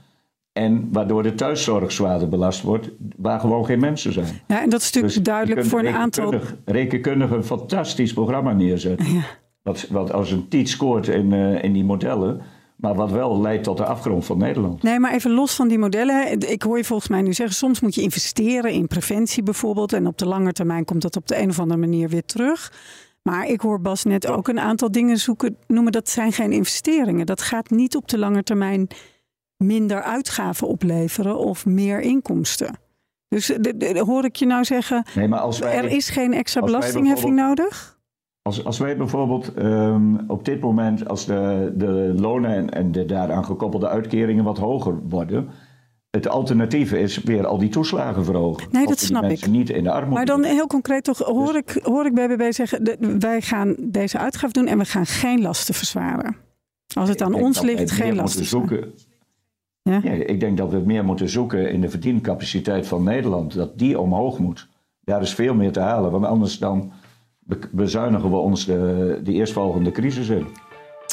[0.53, 4.41] En waardoor de thuiszorg zwaarder belast wordt, waar gewoon geen mensen zijn.
[4.47, 6.33] Ja, en dat is natuurlijk dus duidelijk voor een aantal.
[6.65, 9.13] Rekenkundig een fantastisch programma neerzetten.
[9.13, 9.21] Ja.
[9.61, 12.41] Wat, wat als een tiet scoort in, uh, in die modellen.
[12.75, 14.83] Maar wat wel leidt tot de afgrond van Nederland.
[14.83, 16.39] Nee, maar even los van die modellen.
[16.51, 19.93] Ik hoor je volgens mij nu zeggen, soms moet je investeren in preventie bijvoorbeeld.
[19.93, 22.71] En op de lange termijn komt dat op de een of andere manier weer terug.
[23.21, 27.25] Maar ik hoor Bas net ook een aantal dingen zoeken, noemen dat zijn geen investeringen.
[27.25, 28.87] Dat gaat niet op de lange termijn
[29.57, 32.79] minder uitgaven opleveren of meer inkomsten.
[33.27, 36.33] Dus de, de, hoor ik je nou zeggen, nee, maar als wij, er is geen
[36.33, 37.99] extra belastingheffing nodig?
[38.41, 43.05] Als, als wij bijvoorbeeld um, op dit moment, als de, de lonen en, en de
[43.05, 45.49] daaraan gekoppelde uitkeringen wat hoger worden,
[46.09, 48.67] het alternatief is weer al die toeslagen verhogen.
[48.71, 49.47] Nee, dat snap ik.
[49.47, 50.15] Niet in de armoede.
[50.15, 53.75] Maar dan heel concreet toch, hoor, dus, ik, hoor ik BBB zeggen, de, wij gaan
[53.79, 56.35] deze uitgave doen en we gaan geen lasten verzwaren.
[56.93, 58.45] Als het aan ons ligt, geen lasten.
[58.45, 58.93] Zoeken,
[59.81, 59.99] ja?
[60.03, 60.11] ja?
[60.11, 63.53] ik denk dat we meer moeten zoeken in de verdiencapaciteit van Nederland.
[63.53, 64.67] Dat die omhoog moet.
[65.03, 66.11] Daar is veel meer te halen.
[66.11, 66.91] Want anders dan
[67.71, 70.47] bezuinigen we ons de, de eerstvolgende crisis in.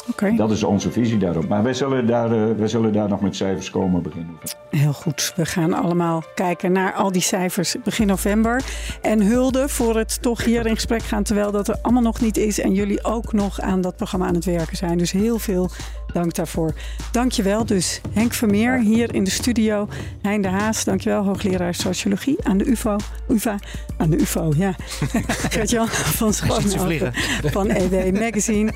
[0.09, 0.35] Oké.
[0.35, 1.47] Dat is onze visie daarop.
[1.47, 4.37] Maar wij zullen daar, uh, wij zullen daar nog met cijfers komen beginnen.
[4.69, 5.33] Heel goed.
[5.35, 8.63] We gaan allemaal kijken naar al die cijfers begin november.
[9.01, 12.37] En hulde voor het toch hier in gesprek gaan terwijl dat er allemaal nog niet
[12.37, 12.59] is.
[12.59, 14.97] En jullie ook nog aan dat programma aan het werken zijn.
[14.97, 15.69] Dus heel veel
[16.13, 16.73] dank daarvoor.
[17.11, 19.87] Dankjewel dus Henk Vermeer hier in de studio.
[20.21, 22.95] Hein de Haas, dankjewel hoogleraar sociologie aan de UvA.
[23.27, 23.59] UvA
[23.97, 24.75] aan de UvO, ja.
[25.49, 27.13] Gert-Jan van Schoonhoven
[27.51, 28.73] van EW Magazine.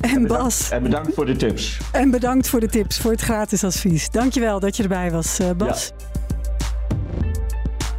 [0.00, 0.70] En Bas.
[0.70, 1.78] En bedankt voor de tips.
[1.92, 4.10] En bedankt voor de tips, voor het gratis advies.
[4.10, 5.92] Dankjewel dat je erbij was, uh, Bas.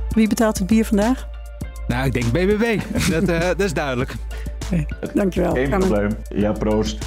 [0.09, 1.27] Wie betaalt het bier vandaag?
[1.87, 2.79] Nou, ik denk BBB.
[3.11, 4.15] dat, uh, dat is duidelijk.
[4.65, 5.53] Okay, dankjewel.
[5.53, 6.09] Geen probleem.
[6.29, 6.97] Ja, proost.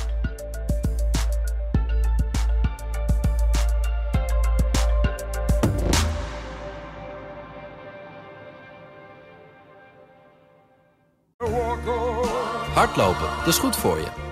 [12.74, 14.31] Hardlopen, dat is goed voor je.